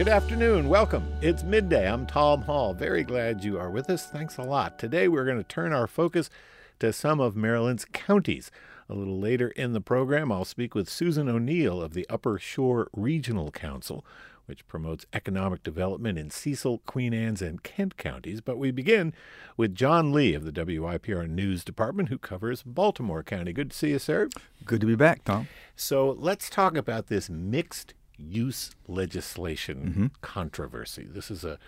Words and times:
Good 0.00 0.08
afternoon. 0.08 0.70
Welcome. 0.70 1.06
It's 1.20 1.42
midday. 1.42 1.86
I'm 1.86 2.06
Tom 2.06 2.40
Hall. 2.40 2.72
Very 2.72 3.04
glad 3.04 3.44
you 3.44 3.58
are 3.58 3.68
with 3.68 3.90
us. 3.90 4.06
Thanks 4.06 4.38
a 4.38 4.42
lot. 4.42 4.78
Today 4.78 5.08
we're 5.08 5.26
going 5.26 5.36
to 5.36 5.44
turn 5.44 5.74
our 5.74 5.86
focus 5.86 6.30
to 6.78 6.90
some 6.90 7.20
of 7.20 7.36
Maryland's 7.36 7.84
counties. 7.84 8.50
A 8.88 8.94
little 8.94 9.20
later 9.20 9.48
in 9.48 9.74
the 9.74 9.80
program, 9.82 10.32
I'll 10.32 10.46
speak 10.46 10.74
with 10.74 10.88
Susan 10.88 11.28
O'Neill 11.28 11.82
of 11.82 11.92
the 11.92 12.06
Upper 12.08 12.38
Shore 12.38 12.88
Regional 12.96 13.50
Council, 13.50 14.02
which 14.46 14.66
promotes 14.66 15.04
economic 15.12 15.62
development 15.62 16.16
in 16.16 16.30
Cecil, 16.30 16.78
Queen 16.86 17.12
Anne's, 17.12 17.42
and 17.42 17.62
Kent 17.62 17.98
counties. 17.98 18.40
But 18.40 18.56
we 18.56 18.70
begin 18.70 19.12
with 19.58 19.74
John 19.74 20.14
Lee 20.14 20.32
of 20.32 20.46
the 20.46 20.64
WYPR 20.64 21.28
News 21.28 21.62
Department, 21.62 22.08
who 22.08 22.16
covers 22.16 22.62
Baltimore 22.62 23.22
County. 23.22 23.52
Good 23.52 23.72
to 23.72 23.76
see 23.76 23.90
you, 23.90 23.98
sir. 23.98 24.30
Good 24.64 24.80
to 24.80 24.86
be 24.86 24.96
back, 24.96 25.24
Tom. 25.24 25.48
So 25.76 26.16
let's 26.18 26.48
talk 26.48 26.74
about 26.74 27.08
this 27.08 27.28
mixed 27.28 27.92
use 28.20 28.70
legislation 28.86 29.78
mm-hmm. 29.78 30.06
controversy. 30.20 31.06
This 31.10 31.30
is 31.30 31.44
a, 31.44 31.58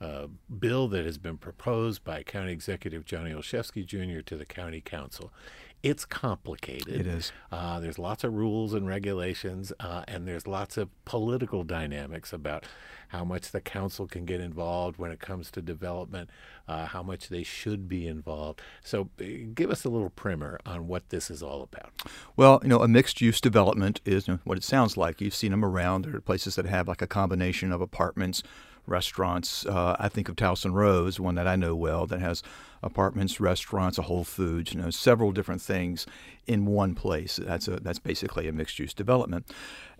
a, 0.00 0.28
bill 0.58 0.88
that 0.88 1.04
has 1.04 1.18
been 1.18 1.38
proposed 1.38 2.04
by 2.04 2.22
County 2.22 2.52
Executive 2.52 3.04
Johnny 3.04 3.32
Olszewski 3.32 3.84
Jr. 3.84 4.20
to 4.22 4.36
the 4.36 4.46
County 4.46 4.80
Council. 4.80 5.32
It's 5.82 6.04
complicated. 6.04 6.94
It 6.94 7.06
is. 7.08 7.32
Uh, 7.50 7.80
there's 7.80 7.98
lots 7.98 8.22
of 8.22 8.32
rules 8.34 8.72
and 8.72 8.86
regulations, 8.86 9.72
uh, 9.80 10.04
and 10.06 10.28
there's 10.28 10.46
lots 10.46 10.76
of 10.76 10.88
political 11.04 11.64
dynamics 11.64 12.32
about 12.32 12.64
how 13.08 13.24
much 13.24 13.50
the 13.50 13.60
council 13.60 14.06
can 14.06 14.24
get 14.24 14.40
involved 14.40 14.96
when 14.96 15.10
it 15.10 15.18
comes 15.18 15.50
to 15.50 15.60
development, 15.60 16.30
uh, 16.68 16.86
how 16.86 17.02
much 17.02 17.28
they 17.28 17.42
should 17.42 17.88
be 17.88 18.06
involved. 18.06 18.62
So, 18.82 19.10
uh, 19.20 19.24
give 19.54 19.70
us 19.70 19.84
a 19.84 19.88
little 19.88 20.10
primer 20.10 20.60
on 20.64 20.86
what 20.86 21.08
this 21.08 21.30
is 21.30 21.42
all 21.42 21.62
about. 21.62 21.90
Well, 22.36 22.60
you 22.62 22.68
know, 22.68 22.80
a 22.80 22.88
mixed 22.88 23.20
use 23.20 23.40
development 23.40 24.00
is 24.04 24.28
you 24.28 24.34
know, 24.34 24.40
what 24.44 24.56
it 24.56 24.64
sounds 24.64 24.96
like. 24.96 25.20
You've 25.20 25.34
seen 25.34 25.50
them 25.50 25.64
around. 25.64 26.04
There 26.04 26.16
are 26.16 26.20
places 26.20 26.54
that 26.54 26.64
have 26.64 26.86
like 26.86 27.02
a 27.02 27.06
combination 27.08 27.72
of 27.72 27.80
apartments 27.80 28.42
restaurants. 28.86 29.64
Uh, 29.66 29.96
I 29.98 30.08
think 30.08 30.28
of 30.28 30.36
Towson 30.36 30.72
Row's, 30.72 31.20
one 31.20 31.34
that 31.36 31.46
I 31.46 31.56
know 31.56 31.74
well, 31.74 32.06
that 32.06 32.20
has 32.20 32.42
apartments, 32.82 33.40
restaurants, 33.40 33.98
a 33.98 34.02
Whole 34.02 34.24
Foods, 34.24 34.74
you 34.74 34.80
know, 34.80 34.90
several 34.90 35.32
different 35.32 35.62
things 35.62 36.06
in 36.46 36.66
one 36.66 36.94
place. 36.94 37.38
That's 37.42 37.68
a 37.68 37.76
that's 37.76 38.00
basically 38.00 38.48
a 38.48 38.52
mixed 38.52 38.78
use 38.78 38.92
development. 38.92 39.46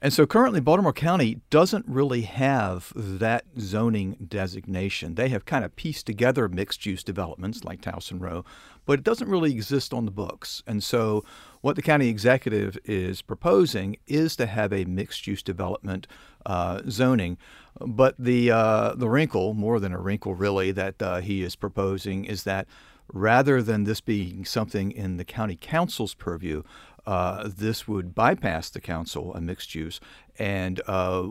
And 0.00 0.12
so 0.12 0.27
currently 0.27 0.58
Baltimore 0.58 0.92
County 0.92 1.41
doesn't 1.50 1.86
really 1.86 2.22
have 2.22 2.92
that 2.97 3.44
zoning 3.60 4.16
designation. 4.28 5.14
They 5.14 5.28
have 5.28 5.44
kind 5.44 5.64
of 5.64 5.77
pieced 5.77 6.06
together 6.06 6.48
mixed 6.48 6.84
use 6.84 7.05
developments 7.05 7.62
like 7.62 7.80
Towson 7.80 8.20
Row, 8.20 8.44
but 8.86 8.98
it 8.98 9.05
doesn't 9.05 9.28
really 9.28 9.52
exist 9.52 9.92
on 9.92 10.05
the 10.05 10.11
books. 10.11 10.62
And 10.66 10.83
so 10.83 11.25
what 11.61 11.77
the 11.77 11.83
county 11.83 12.08
executive 12.08 12.77
is 12.84 13.22
proposing 13.22 13.97
is 14.06 14.36
to 14.36 14.47
have 14.47 14.72
a 14.72 14.84
mixed 14.84 15.27
use 15.27 15.42
development 15.42 16.06
uh, 16.44 16.83
zoning. 16.88 17.38
But 17.80 18.14
the 18.19 18.50
uh, 18.50 18.94
the 18.94 19.08
wrinkle, 19.08 19.55
more 19.55 19.80
than 19.80 19.92
a 19.92 20.00
wrinkle 20.00 20.34
really, 20.34 20.72
that 20.72 21.00
uh, 21.00 21.20
he 21.20 21.42
is 21.42 21.56
proposing 21.56 22.25
is 22.25 22.42
that 22.44 22.66
rather 23.12 23.62
than 23.62 23.84
this 23.84 24.00
being 24.00 24.44
something 24.44 24.91
in 24.91 25.16
the 25.16 25.25
county 25.25 25.56
council's 25.60 26.14
purview, 26.14 26.62
uh, 27.06 27.48
this 27.48 27.89
would 27.89 28.14
bypass 28.14 28.70
the 28.70 28.81
council, 28.81 29.34
a 29.34 29.41
mixed 29.41 29.75
use, 29.75 30.00
and 30.39 30.81
uh, 30.86 31.27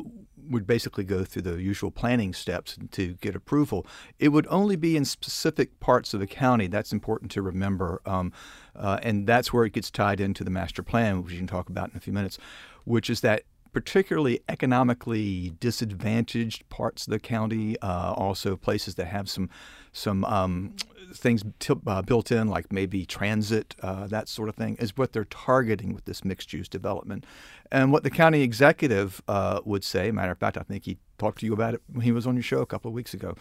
would 0.49 0.67
basically 0.67 1.03
go 1.03 1.23
through 1.23 1.43
the 1.43 1.61
usual 1.61 1.91
planning 1.91 2.33
steps 2.33 2.77
to 2.91 3.13
get 3.15 3.35
approval. 3.35 3.85
It 4.19 4.29
would 4.29 4.47
only 4.49 4.75
be 4.75 4.97
in 4.97 5.05
specific 5.05 5.79
parts 5.79 6.13
of 6.13 6.19
the 6.19 6.27
county. 6.27 6.67
That's 6.67 6.91
important 6.91 7.31
to 7.31 7.41
remember. 7.41 8.01
Um, 8.05 8.33
uh, 8.75 8.99
and 9.01 9.27
that's 9.27 9.53
where 9.53 9.65
it 9.65 9.73
gets 9.73 9.89
tied 9.91 10.19
into 10.19 10.43
the 10.43 10.51
master 10.51 10.83
plan, 10.83 11.23
which 11.23 11.31
we 11.31 11.37
can 11.37 11.47
talk 11.47 11.69
about 11.69 11.91
in 11.91 11.97
a 11.97 11.99
few 11.99 12.13
minutes, 12.13 12.37
which 12.83 13.09
is 13.09 13.21
that 13.21 13.43
particularly 13.73 14.41
economically 14.49 15.53
disadvantaged 15.59 16.67
parts 16.69 17.07
of 17.07 17.11
the 17.11 17.19
county, 17.19 17.79
uh, 17.81 18.13
also 18.13 18.57
places 18.57 18.95
that 18.95 19.07
have 19.07 19.29
some 19.29 19.49
some 19.91 20.23
um, 20.25 20.75
things 21.13 21.43
t- 21.59 21.73
uh, 21.85 22.01
built 22.01 22.31
in, 22.31 22.47
like 22.47 22.71
maybe 22.71 23.05
transit, 23.05 23.75
uh, 23.81 24.07
that 24.07 24.29
sort 24.29 24.49
of 24.49 24.55
thing, 24.55 24.75
is 24.77 24.97
what 24.97 25.13
they're 25.13 25.25
targeting 25.25 25.93
with 25.93 26.05
this 26.05 26.23
mixed 26.23 26.53
use 26.53 26.67
development. 26.67 27.25
And 27.71 27.91
what 27.91 28.03
the 28.03 28.09
county 28.09 28.41
executive 28.41 29.21
uh, 29.27 29.61
would 29.65 29.83
say, 29.83 30.11
matter 30.11 30.31
of 30.31 30.37
fact, 30.37 30.57
I 30.57 30.63
think 30.63 30.85
he 30.85 30.97
talked 31.17 31.39
to 31.39 31.45
you 31.45 31.53
about 31.53 31.73
it 31.73 31.81
when 31.91 32.01
he 32.01 32.11
was 32.11 32.25
on 32.25 32.35
your 32.35 32.43
show 32.43 32.59
a 32.59 32.65
couple 32.65 32.89
of 32.89 32.93
weeks 32.93 33.13
ago, 33.13 33.35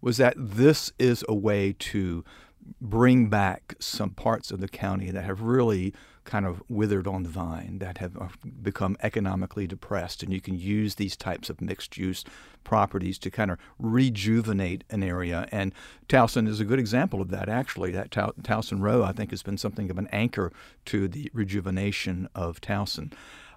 was 0.00 0.16
that 0.18 0.34
this 0.36 0.92
is 0.98 1.24
a 1.28 1.34
way 1.34 1.74
to 1.78 2.24
bring 2.80 3.28
back 3.28 3.74
some 3.78 4.10
parts 4.10 4.50
of 4.50 4.60
the 4.60 4.68
county 4.68 5.10
that 5.10 5.24
have 5.24 5.42
really 5.42 5.92
kind 6.24 6.46
of 6.46 6.62
withered 6.68 7.06
on 7.06 7.22
the 7.22 7.28
vine, 7.28 7.78
that 7.78 7.98
have 7.98 8.16
uh, 8.16 8.28
become 8.62 8.96
economically 9.02 9.66
depressed. 9.66 10.22
And 10.22 10.32
you 10.32 10.40
can 10.40 10.58
use 10.58 10.94
these 10.94 11.16
types 11.16 11.50
of 11.50 11.60
mixed 11.60 11.96
use 11.96 12.24
properties 12.64 13.18
to 13.18 13.30
kind 13.30 13.50
of 13.50 13.58
rejuvenate 13.78 14.84
an 14.90 15.02
area. 15.02 15.46
And 15.52 15.72
Towson 16.08 16.48
is 16.48 16.60
a 16.60 16.64
good 16.64 16.78
example 16.78 17.20
of 17.20 17.30
that, 17.30 17.48
actually. 17.48 17.92
That 17.92 18.10
Towson 18.10 18.80
Row, 18.80 19.02
I 19.02 19.12
think, 19.12 19.30
has 19.30 19.42
been 19.42 19.58
something 19.58 19.90
of 19.90 19.98
an 19.98 20.08
anchor 20.12 20.52
to 20.86 21.08
the 21.08 21.30
rejuvenation 21.34 22.28
of 22.34 22.60
Towson. 22.60 23.12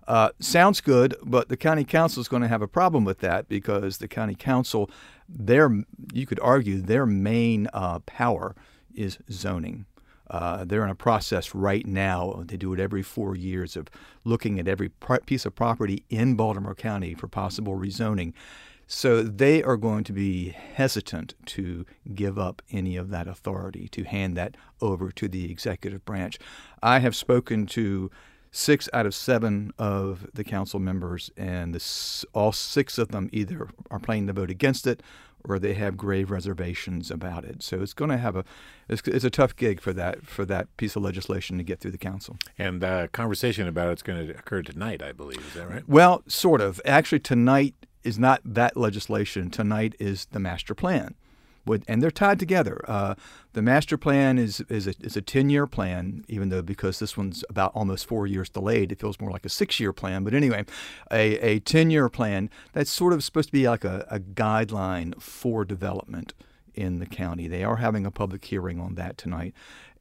Uh, 0.08 0.30
sounds 0.40 0.80
good, 0.80 1.16
but 1.24 1.50
the 1.50 1.58
county 1.58 1.84
council 1.84 2.22
is 2.22 2.30
going 2.30 2.42
to 2.42 2.48
have 2.48 2.62
a 2.62 2.68
problem 2.68 3.04
with 3.04 3.20
that 3.20 3.50
because 3.50 3.98
the 3.98 4.08
county 4.08 4.36
council, 4.36 4.90
their 5.28 5.84
you 6.14 6.26
could 6.26 6.40
argue 6.40 6.80
their 6.80 7.06
main 7.06 7.68
uh, 7.74 8.00
power 8.00 8.56
is 8.96 9.18
zoning. 9.30 9.86
Uh, 10.30 10.66
they're 10.66 10.84
in 10.84 10.90
a 10.90 10.96
process 10.96 11.56
right 11.56 11.86
now. 11.86 12.44
They 12.46 12.58
do 12.58 12.74
it 12.74 12.80
every 12.80 13.04
four 13.04 13.36
years 13.36 13.76
of 13.76 13.88
looking 14.24 14.60
at 14.60 14.68
every 14.68 14.90
piece 15.26 15.46
of 15.46 15.56
property 15.56 16.04
in 16.10 16.36
Baltimore 16.36 16.76
County 16.76 17.14
for 17.14 17.28
possible 17.28 17.76
rezoning. 17.76 18.34
So 18.90 19.22
they 19.22 19.62
are 19.64 19.76
going 19.76 20.06
to 20.06 20.14
be 20.14 20.50
hesitant 20.50 21.34
to 21.48 21.86
give 22.16 22.40
up 22.40 22.62
any 22.72 22.96
of 22.96 23.10
that 23.10 23.28
authority, 23.28 23.90
to 23.90 24.04
hand 24.04 24.38
that 24.38 24.56
over 24.82 25.12
to 25.12 25.28
the 25.28 25.52
executive 25.52 26.06
branch. 26.06 26.40
I 26.82 27.00
have 27.00 27.16
spoken 27.16 27.66
to 27.68 28.10
six 28.50 28.88
out 28.94 29.06
of 29.06 29.14
seven 29.14 29.72
of 29.78 30.28
the 30.34 30.44
council 30.44 30.80
members, 30.80 31.30
and 31.36 31.76
the, 31.76 32.26
all 32.34 32.54
six 32.54 32.98
of 32.98 33.10
them 33.10 33.30
either 33.34 33.70
are 33.92 34.00
planning 34.00 34.28
to 34.28 34.34
vote 34.34 34.50
against 34.50 34.88
it 34.88 35.04
or 35.48 35.60
they 35.60 35.74
have 35.74 35.98
grave 35.98 36.32
reservations 36.32 37.10
about 37.10 37.46
it. 37.46 37.64
So 37.64 37.82
it's 37.82 37.94
going 37.94 38.12
to 38.12 38.18
have 38.18 38.36
a 38.36 38.44
it's, 38.90 39.08
it's, 39.08 39.26
a 39.26 39.30
tough 39.30 39.56
gig 39.56 39.82
for 39.82 39.94
that 39.94 40.26
for 40.26 40.46
that 40.46 40.76
piece 40.78 40.96
of 40.96 41.04
legislation 41.04 41.58
to 41.58 41.64
get 41.64 41.80
through 41.80 41.92
the 41.92 41.98
council. 41.98 42.38
And 42.58 42.84
uh, 42.84 43.08
conversation 43.08 43.68
about 43.68 43.92
it's 43.92 44.04
going 44.04 44.28
to 44.28 44.38
occur 44.38 44.62
tonight, 44.62 45.02
I 45.02 45.12
believe. 45.12 45.40
Is 45.40 45.54
that 45.54 45.70
right? 45.70 45.88
Well, 45.88 46.24
sort 46.28 46.62
of. 46.62 46.82
Actually, 46.86 47.20
tonight 47.20 47.76
is 48.04 48.18
not 48.18 48.42
that 48.46 48.78
legislation. 48.78 49.50
Tonight 49.50 49.96
is 50.00 50.26
the 50.32 50.40
master 50.40 50.74
plan 50.74 51.16
and 51.88 52.02
they're 52.02 52.12
tied 52.12 52.40
together. 52.40 52.84
Uh, 52.88 53.16
the 53.54 53.62
master 53.62 53.98
plan 53.98 54.38
is 54.38 54.62
is 54.70 54.88
a, 54.88 54.94
is 55.02 55.18
a 55.18 55.22
ten 55.22 55.50
year 55.50 55.68
plan, 55.68 56.24
even 56.28 56.50
though 56.50 56.62
because 56.62 57.00
this 57.00 57.18
one's 57.18 57.44
about 57.50 57.72
almost 57.76 58.06
four 58.06 58.28
years 58.28 58.50
delayed, 58.50 58.92
it 58.92 59.00
feels 59.00 59.20
more 59.20 59.32
like 59.32 59.46
a 59.46 59.50
six 59.50 59.80
year 59.80 59.94
plan. 59.94 60.24
But 60.24 60.34
anyway, 60.34 60.66
a, 61.12 61.38
a 61.40 61.60
ten 61.60 61.90
year 61.90 62.10
plan 62.10 62.50
that's 62.74 62.92
sort 62.92 63.14
of 63.14 63.24
supposed 63.24 63.50
to 63.50 63.54
be 63.54 63.68
like 63.68 63.84
a, 63.84 64.06
a 64.10 64.20
guideline 64.20 65.20
for 65.22 65.66
development 65.66 66.34
in 66.74 67.00
the 67.00 67.08
county. 67.08 67.48
They 67.48 67.64
are 67.64 67.78
having 67.78 68.06
a 68.06 68.12
public 68.12 68.46
hearing 68.46 68.80
on 68.80 68.96
that 68.96 69.18
tonight, 69.18 69.54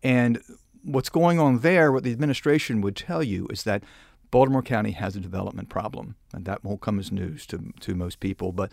and 0.03 0.43
what's 0.83 1.09
going 1.09 1.41
on 1.41 1.61
there, 1.61 1.91
what 1.91 2.05
the 2.05 2.13
administration 2.13 2.81
would 2.81 2.97
tell 2.97 3.23
you 3.23 3.47
is 3.51 3.65
that 3.65 3.83
Baltimore 4.31 4.63
County 4.63 4.93
has 4.93 5.17
a 5.17 5.21
development 5.21 5.69
problem, 5.69 6.17
and 6.33 6.45
that 6.45 6.65
won't 6.65 6.81
come 6.81 6.99
as 6.99 7.13
news 7.13 7.47
to 7.47 7.73
to 7.81 7.95
most 7.95 8.21
people. 8.21 8.53
But 8.53 8.71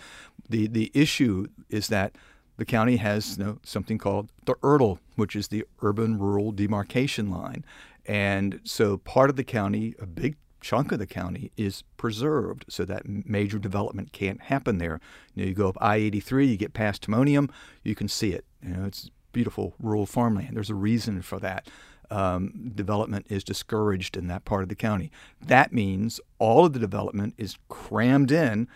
the 0.50 0.68
the 0.68 0.92
issue 0.94 1.48
is 1.70 1.88
that 1.88 2.16
the 2.58 2.66
county 2.66 2.98
has 2.98 3.38
you 3.38 3.44
know, 3.44 3.60
something 3.64 3.98
called 3.98 4.30
the 4.46 4.56
URDL, 4.56 5.00
which 5.16 5.36
is 5.36 5.48
the 5.48 5.66
Urban 5.82 6.20
Rural 6.20 6.52
Demarcation 6.52 7.30
Line. 7.30 7.66
And 8.06 8.60
so 8.64 8.98
part 8.98 9.30
of 9.30 9.36
the 9.36 9.44
county, 9.44 9.96
a 10.00 10.06
big 10.06 10.36
chunk 10.62 10.92
of 10.92 11.00
the 11.00 11.08
county, 11.08 11.52
is 11.58 11.84
preserved 11.98 12.66
so 12.70 12.86
that 12.86 13.08
major 13.08 13.60
development 13.60 14.12
can't 14.12 14.42
happen 14.42 14.78
there. 14.78 15.00
You, 15.34 15.44
know, 15.44 15.50
you 15.50 15.56
go 15.56 15.70
up 15.70 15.78
I 15.82 15.98
83, 15.98 16.48
you 16.48 16.58
get 16.58 16.74
past 16.74 17.08
Timonium, 17.08 17.50
you 17.84 17.96
can 17.96 18.08
see 18.08 18.32
it. 18.34 18.46
You 18.62 18.70
know, 18.70 18.86
it's 18.86 19.10
beautiful 19.32 19.74
rural 19.80 20.06
farmland. 20.06 20.56
There's 20.56 20.70
a 20.70 20.76
reason 20.76 21.22
for 21.22 21.40
that. 21.40 21.68
Um, 22.12 22.72
development 22.76 23.26
is 23.30 23.44
discouraged 23.44 24.16
in 24.16 24.28
that 24.28 24.46
part 24.46 24.62
of 24.62 24.70
the 24.70 24.76
county. 24.76 25.12
That 25.42 25.74
means 25.74 26.20
all 26.38 26.66
of 26.66 26.74
the 26.74 26.80
development 26.80 27.34
is 27.38 27.58
crammed 27.70 28.32
in 28.32 28.68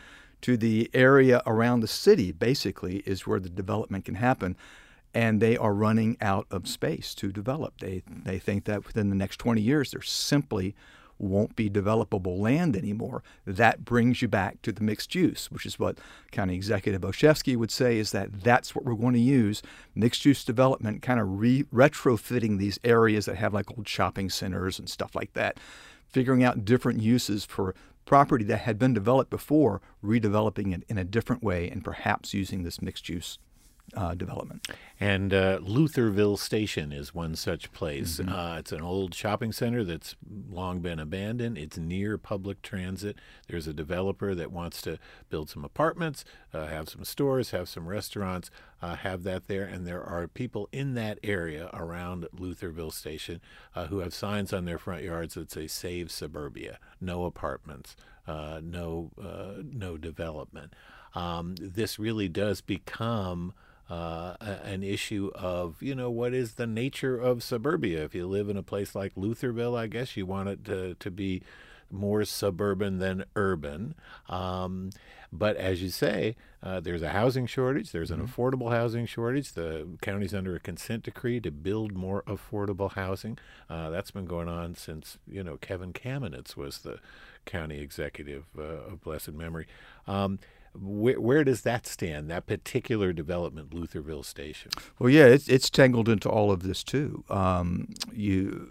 to 0.42 0.57
the 0.57 0.89
area 0.94 1.42
around 1.45 1.80
the 1.80 1.88
city, 1.88 2.31
basically, 2.31 2.98
is 3.06 3.25
where 3.25 3.39
the 3.39 3.50
development 3.50 4.06
can 4.06 4.16
happen. 4.16 4.56
And 5.13 5.42
they 5.42 5.57
are 5.57 5.74
running 5.74 6.18
out 6.22 6.45
of 6.51 6.68
space 6.68 7.16
to 7.16 7.31
develop. 7.31 7.80
They, 7.80 8.04
they 8.07 8.38
think 8.39 8.66
that 8.66 8.86
within 8.86 9.10
the 9.10 9.16
next 9.16 9.38
20 9.38 9.62
years, 9.62 9.92
there 9.92 10.01
simply 10.01 10.75
won't 11.19 11.56
be 11.56 11.69
developable 11.69 12.38
land 12.39 12.75
anymore. 12.75 13.24
That 13.45 13.84
brings 13.84 14.22
you 14.22 14.28
back 14.28 14.62
to 14.62 14.72
the 14.72 14.84
mixed 14.84 15.16
use, 15.16 15.50
which 15.51 15.66
is 15.66 15.80
what 15.80 15.98
County 16.31 16.56
Executive 16.56 17.01
Olszewski 17.01 17.56
would 17.56 17.72
say 17.72 17.98
is 17.98 18.12
that 18.12 18.44
that's 18.44 18.75
what 18.75 18.86
we're 18.86 18.95
going 18.95 19.13
to 19.13 19.19
use 19.19 19.62
mixed 19.95 20.25
use 20.25 20.44
development, 20.44 21.01
kind 21.01 21.19
of 21.19 21.40
re- 21.40 21.63
retrofitting 21.74 22.57
these 22.57 22.80
areas 22.83 23.25
that 23.25 23.38
have 23.38 23.54
like 23.54 23.72
old 23.72 23.88
shopping 23.88 24.30
centers 24.30 24.78
and 24.80 24.90
stuff 24.90 25.16
like 25.16 25.33
that, 25.33 25.60
figuring 26.07 26.44
out 26.44 26.66
different 26.66 27.01
uses 27.01 27.45
for 27.45 27.74
property 28.07 28.45
that 28.45 28.62
had 28.62 28.80
been 28.80 28.94
developed 28.94 29.30
before, 29.30 29.81
redeveloping 30.04 30.74
it 30.74 30.83
in 30.88 30.98
a 30.98 31.04
different 31.04 31.44
way 31.44 31.69
and 31.69 31.83
perhaps 31.83 32.33
using 32.33 32.63
this 32.63 32.81
mixed 32.81 33.09
use 33.09 33.38
uh, 33.95 34.13
development. 34.13 34.68
And 35.00 35.34
uh, 35.34 35.60
Lutherville 35.60 36.38
Station 36.38 36.92
is 36.92 37.13
one 37.13 37.36
such 37.36 37.72
place. 37.72 38.18
Mm-hmm. 38.18 38.34
Uh, 38.34 38.57
it's 38.57 38.72
an 38.72 38.81
old 38.81 39.13
shopping 39.13 39.51
center 39.51 39.84
that's 39.84 40.16
long 40.50 40.80
been 40.80 41.00
abandoned. 41.00 41.57
It's 41.57 41.78
near 41.78 42.18
public 42.18 42.62
transit. 42.62 43.18
There's 43.48 43.68
a 43.68 43.74
developer 43.74 44.36
that 44.36 44.51
wants 44.51 44.81
to 44.84 44.98
build 45.30 45.50
some 45.50 45.63
apartments, 45.63 46.25
uh, 46.54 46.68
have 46.68 46.89
some 46.89 47.06
stores, 47.06 47.51
have 47.51 47.69
some 47.69 47.88
restaurants, 47.88 48.50
uh, 48.81 48.95
have 48.95 49.24
that 49.24 49.48
there. 49.48 49.66
And 49.66 49.88
there 49.88 50.04
are 50.04 50.28
people 50.28 50.68
in 50.72 50.94
that 50.95 51.19
area 51.24 51.69
around 51.74 52.28
Lutherville 52.36 52.94
Station 52.94 53.40
uh, 53.75 53.88
who 53.88 54.00
have 54.00 54.13
signs 54.13 54.51
on 54.51 54.66
their 54.66 54.78
front 54.78 55.04
yards 55.04 55.36
that 55.36 55.51
say 55.51 55.68
"Save 55.68 56.12
Suburbia," 56.12 56.80
no 57.00 57.25
apartments, 57.25 57.95
no 58.28 59.12
no 59.18 59.98
development. 59.98 60.74
Um, 61.16 61.56
this 61.60 61.98
really 61.98 62.28
does 62.28 62.62
become 62.62 63.54
uh, 63.89 64.36
an 64.42 64.84
issue 64.84 65.31
of 65.36 65.81
you 65.81 65.95
know 65.95 66.10
what 66.10 66.34
is 66.34 66.54
the 66.54 66.68
nature 66.68 67.18
of 67.18 67.44
suburbia. 67.44 68.04
If 68.04 68.13
you 68.13 68.28
live 68.28 68.50
in 68.50 68.57
a 68.57 68.63
place 68.63 68.95
like 68.95 69.16
Lutherville, 69.16 69.78
I 69.78 69.88
guess 69.88 70.18
you 70.18 70.25
want 70.25 70.50
it 70.50 70.66
to 70.66 70.95
to 70.95 71.12
be 71.12 71.42
more 71.89 72.25
suburban 72.25 73.00
than 73.00 73.25
urban. 73.36 73.95
Um, 74.28 74.92
but 75.31 75.57
as 75.57 75.81
you 75.81 75.89
say, 75.89 76.36
uh, 76.63 76.80
there's 76.80 77.01
a 77.01 77.10
housing 77.10 77.45
shortage. 77.45 77.92
There's 77.92 78.12
an 78.12 78.19
mm-hmm. 78.19 78.42
affordable 78.42 78.72
housing 78.72 79.06
shortage. 79.06 79.54
The 79.54 79.88
county's 80.01 80.33
under 80.33 80.56
a 80.56 80.60
consent 80.60 81.04
decree 81.04 81.40
to 81.42 81.51
build 81.51 81.94
more 81.94 82.24
affordable 82.24 82.92
housing. 82.94 83.38
Uh, 83.69 83.90
that's 83.90 84.12
been 84.12 84.25
going 84.25 84.48
on 84.48 84.75
since 84.75 85.18
you 85.28 85.44
know 85.44 85.57
Kevin 85.57 85.94
Kamenetz 85.94 86.56
was 86.56 86.80
the 86.80 87.00
county 87.45 87.80
executive 87.80 88.45
uh, 88.57 88.62
of 88.62 89.01
blessed 89.01 89.33
memory. 89.33 89.68
Um, 90.07 90.40
where, 90.81 91.19
where, 91.19 91.44
does 91.44 91.62
that 91.62 91.85
stand? 91.88 92.29
That 92.29 92.45
particular 92.45 93.13
development, 93.13 93.71
Lutherville 93.71 94.25
Station. 94.25 94.71
Well, 95.00 95.09
yeah, 95.09 95.25
it's 95.25 95.47
it's 95.47 95.69
tangled 95.69 96.09
into 96.09 96.29
all 96.29 96.51
of 96.51 96.63
this 96.63 96.83
too. 96.83 97.24
Um, 97.29 97.94
you, 98.12 98.69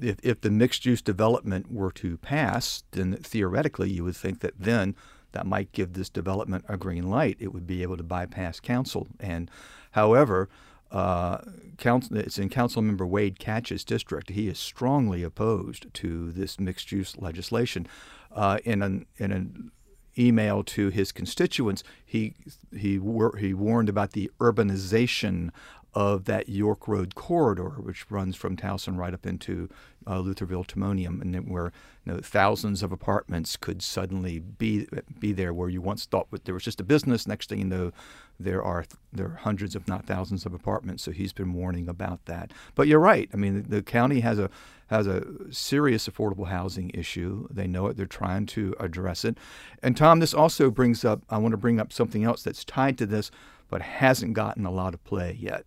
if 0.00 0.16
if 0.22 0.40
the 0.40 0.50
mixed 0.50 0.86
use 0.86 1.02
development 1.02 1.70
were 1.70 1.92
to 1.92 2.16
pass, 2.18 2.84
then 2.92 3.16
theoretically 3.16 3.90
you 3.90 4.04
would 4.04 4.16
think 4.16 4.40
that 4.40 4.54
then 4.58 4.94
that 5.32 5.46
might 5.46 5.72
give 5.72 5.92
this 5.92 6.08
development 6.08 6.64
a 6.68 6.76
green 6.76 7.10
light. 7.10 7.36
It 7.40 7.52
would 7.52 7.66
be 7.66 7.82
able 7.82 7.96
to 7.96 8.04
bypass 8.04 8.60
council. 8.60 9.08
And 9.18 9.50
however, 9.90 10.48
uh, 10.92 11.38
council, 11.76 12.16
it's 12.16 12.38
in 12.38 12.48
Councilmember 12.48 13.06
Wade 13.06 13.40
Kach's 13.40 13.84
district. 13.84 14.30
He 14.30 14.46
is 14.46 14.60
strongly 14.60 15.24
opposed 15.24 15.92
to 15.94 16.30
this 16.30 16.60
mixed 16.60 16.92
use 16.92 17.16
legislation. 17.18 17.88
Uh, 18.30 18.58
in 18.64 18.82
an 18.82 19.06
in 19.16 19.30
an 19.30 19.70
email 20.18 20.62
to 20.64 20.88
his 20.88 21.12
constituents, 21.12 21.82
he 22.04 22.34
he 22.76 23.00
he 23.38 23.54
warned 23.54 23.88
about 23.88 24.12
the 24.12 24.30
urbanization 24.40 25.50
of 25.94 26.24
that 26.24 26.48
York 26.48 26.88
Road 26.88 27.14
corridor, 27.14 27.70
which 27.70 28.10
runs 28.10 28.34
from 28.34 28.56
Towson 28.56 28.98
right 28.98 29.14
up 29.14 29.24
into 29.24 29.68
uh, 30.06 30.18
Lutherville 30.18 30.66
Timonium, 30.66 31.22
and 31.22 31.48
where 31.48 31.72
you 32.04 32.12
know, 32.12 32.20
thousands 32.20 32.82
of 32.82 32.90
apartments 32.90 33.56
could 33.56 33.80
suddenly 33.80 34.38
be 34.40 34.88
be 35.18 35.32
there, 35.32 35.54
where 35.54 35.68
you 35.68 35.80
once 35.80 36.04
thought 36.04 36.28
there 36.44 36.54
was 36.54 36.64
just 36.64 36.80
a 36.80 36.84
business. 36.84 37.26
Next 37.26 37.48
thing 37.48 37.60
you 37.60 37.64
know, 37.64 37.92
there 38.38 38.62
are 38.62 38.84
there 39.12 39.26
are 39.26 39.40
hundreds, 39.42 39.76
if 39.76 39.86
not 39.86 40.04
thousands, 40.04 40.44
of 40.44 40.52
apartments. 40.52 41.04
So 41.04 41.12
he's 41.12 41.32
been 41.32 41.52
warning 41.52 41.88
about 41.88 42.24
that. 42.26 42.50
But 42.74 42.88
you're 42.88 42.98
right. 42.98 43.30
I 43.32 43.36
mean, 43.36 43.62
the, 43.62 43.76
the 43.76 43.82
county 43.82 44.20
has 44.20 44.38
a 44.38 44.50
has 44.94 45.06
a 45.06 45.24
serious 45.50 46.08
affordable 46.08 46.48
housing 46.48 46.90
issue. 46.90 47.46
They 47.50 47.66
know 47.66 47.86
it. 47.88 47.96
They're 47.96 48.06
trying 48.06 48.46
to 48.46 48.74
address 48.78 49.24
it. 49.24 49.36
And 49.82 49.96
Tom, 49.96 50.20
this 50.20 50.34
also 50.34 50.70
brings 50.70 51.04
up. 51.04 51.22
I 51.28 51.38
want 51.38 51.52
to 51.52 51.58
bring 51.58 51.80
up 51.80 51.92
something 51.92 52.24
else 52.24 52.42
that's 52.42 52.64
tied 52.64 52.96
to 52.98 53.06
this, 53.06 53.30
but 53.68 53.82
hasn't 53.82 54.34
gotten 54.34 54.64
a 54.64 54.70
lot 54.70 54.94
of 54.94 55.04
play 55.04 55.36
yet 55.38 55.64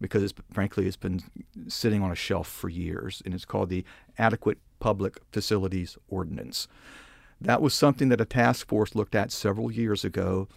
because 0.00 0.34
frankly 0.52 0.86
it's 0.86 0.96
been 0.96 1.22
sitting 1.68 2.02
on 2.02 2.12
a 2.12 2.16
shelf 2.16 2.48
for 2.48 2.68
years, 2.68 3.22
and 3.24 3.34
it's 3.34 3.44
called 3.44 3.70
the 3.70 3.84
Adequate 4.18 4.58
Public 4.78 5.18
Facilities 5.32 5.96
Ordinance. 6.08 6.68
That 7.40 7.62
was 7.62 7.74
something 7.74 8.08
that 8.08 8.20
a 8.20 8.24
task 8.24 8.68
force 8.68 8.94
looked 8.94 9.14
at 9.14 9.32
several 9.32 9.70
years 9.70 10.04
ago, 10.04 10.48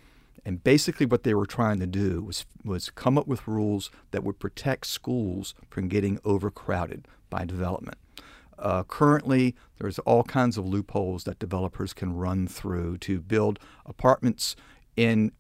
and 0.46 0.64
basically 0.64 1.06
what 1.06 1.24
they 1.24 1.34
were 1.34 1.46
trying 1.46 1.80
to 1.80 1.88
do 1.88 2.24
was 2.24 2.46
was 2.64 2.90
come 2.90 3.18
up 3.18 3.28
with 3.28 3.48
rules 3.48 3.92
that 4.12 4.24
would 4.24 4.40
protect 4.40 4.88
schools 4.88 5.54
from 5.70 5.88
getting 5.88 6.20
overcrowded 6.24 7.08
by 7.30 7.46
development. 7.46 7.98
Uh, 8.62 8.84
currently, 8.84 9.56
there's 9.78 10.00
all 10.00 10.24
kinds 10.24 10.58
of 10.58 10.68
loopholes 10.68 11.24
that 11.24 11.40
developers 11.40 11.94
can 11.94 12.16
run 12.16 12.48
through 12.48 12.98
to 13.00 13.20
build 13.20 13.60
apartments 13.86 14.56
in 14.96 15.32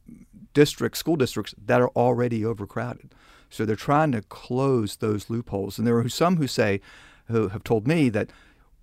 districts, 0.53 0.99
school 0.99 1.15
districts 1.15 1.53
that 1.65 1.81
are 1.81 1.89
already 1.89 2.45
overcrowded. 2.45 3.13
So 3.49 3.65
they're 3.65 3.75
trying 3.75 4.11
to 4.13 4.21
close 4.21 4.97
those 4.97 5.29
loopholes. 5.29 5.77
And 5.77 5.85
there 5.85 5.97
are 5.97 6.09
some 6.09 6.37
who 6.37 6.47
say, 6.47 6.81
who 7.27 7.49
have 7.49 7.63
told 7.63 7.87
me 7.87 8.09
that 8.09 8.31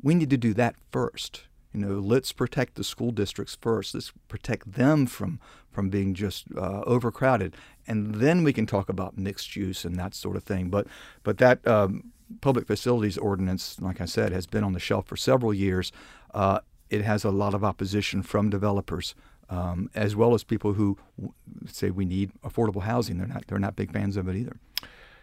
we 0.02 0.14
need 0.14 0.30
to 0.30 0.36
do 0.36 0.54
that 0.54 0.76
first. 0.90 1.44
You 1.72 1.80
know, 1.80 1.98
let's 1.98 2.32
protect 2.32 2.74
the 2.74 2.84
school 2.84 3.10
districts 3.10 3.56
first. 3.60 3.94
Let's 3.94 4.12
protect 4.28 4.72
them 4.72 5.06
from 5.06 5.40
from 5.70 5.90
being 5.90 6.14
just 6.14 6.46
uh, 6.56 6.80
overcrowded, 6.86 7.54
and 7.86 8.14
then 8.14 8.42
we 8.44 8.54
can 8.54 8.64
talk 8.64 8.88
about 8.88 9.18
mixed 9.18 9.56
use 9.56 9.84
and 9.84 9.94
that 9.96 10.14
sort 10.14 10.36
of 10.36 10.42
thing. 10.42 10.70
But 10.70 10.86
but 11.22 11.36
that 11.36 11.66
um, 11.66 12.12
public 12.40 12.66
facilities 12.66 13.16
ordinance, 13.18 13.80
like 13.80 14.00
I 14.00 14.04
said, 14.04 14.32
has 14.32 14.46
been 14.46 14.64
on 14.64 14.72
the 14.72 14.80
shelf 14.80 15.06
for 15.06 15.16
several 15.16 15.54
years. 15.54 15.92
Uh, 16.34 16.60
it 16.90 17.02
has 17.02 17.24
a 17.24 17.30
lot 17.30 17.54
of 17.54 17.64
opposition 17.64 18.22
from 18.22 18.50
developers 18.50 19.14
um, 19.48 19.90
as 19.94 20.16
well 20.16 20.34
as 20.34 20.44
people 20.44 20.74
who 20.74 20.98
say 21.66 21.90
we 21.90 22.04
need 22.04 22.32
affordable 22.42 22.82
housing. 22.82 23.18
They're 23.18 23.26
not 23.26 23.46
they're 23.46 23.58
not 23.58 23.76
big 23.76 23.92
fans 23.92 24.16
of 24.16 24.28
it 24.28 24.36
either. 24.36 24.56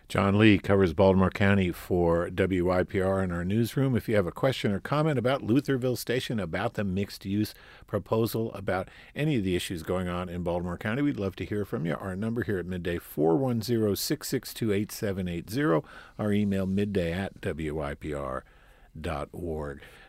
John 0.09 0.37
Lee 0.37 0.59
covers 0.59 0.93
Baltimore 0.93 1.31
County 1.31 1.71
for 1.71 2.29
WYPR 2.29 3.23
in 3.23 3.31
our 3.31 3.45
newsroom. 3.45 3.95
If 3.95 4.07
you 4.09 4.15
have 4.15 4.27
a 4.27 4.31
question 4.31 4.71
or 4.71 4.79
comment 4.79 5.17
about 5.17 5.41
Lutherville 5.41 5.97
Station, 5.97 6.39
about 6.39 6.75
the 6.75 6.83
mixed 6.83 7.25
use 7.25 7.55
proposal, 7.87 8.53
about 8.53 8.89
any 9.15 9.37
of 9.37 9.43
the 9.43 9.55
issues 9.55 9.81
going 9.81 10.07
on 10.07 10.29
in 10.29 10.43
Baltimore 10.43 10.77
County, 10.77 11.01
we'd 11.01 11.19
love 11.19 11.35
to 11.37 11.45
hear 11.45 11.65
from 11.65 11.85
you. 11.85 11.95
Our 11.95 12.15
number 12.15 12.43
here 12.43 12.59
at 12.59 12.65
midday, 12.65 12.99
410 12.99 13.95
662 13.95 14.73
8780. 14.73 15.87
Our 16.19 16.31
email, 16.31 16.65
midday 16.67 17.13
at 17.13 17.41
WYPR.org. 17.41 18.43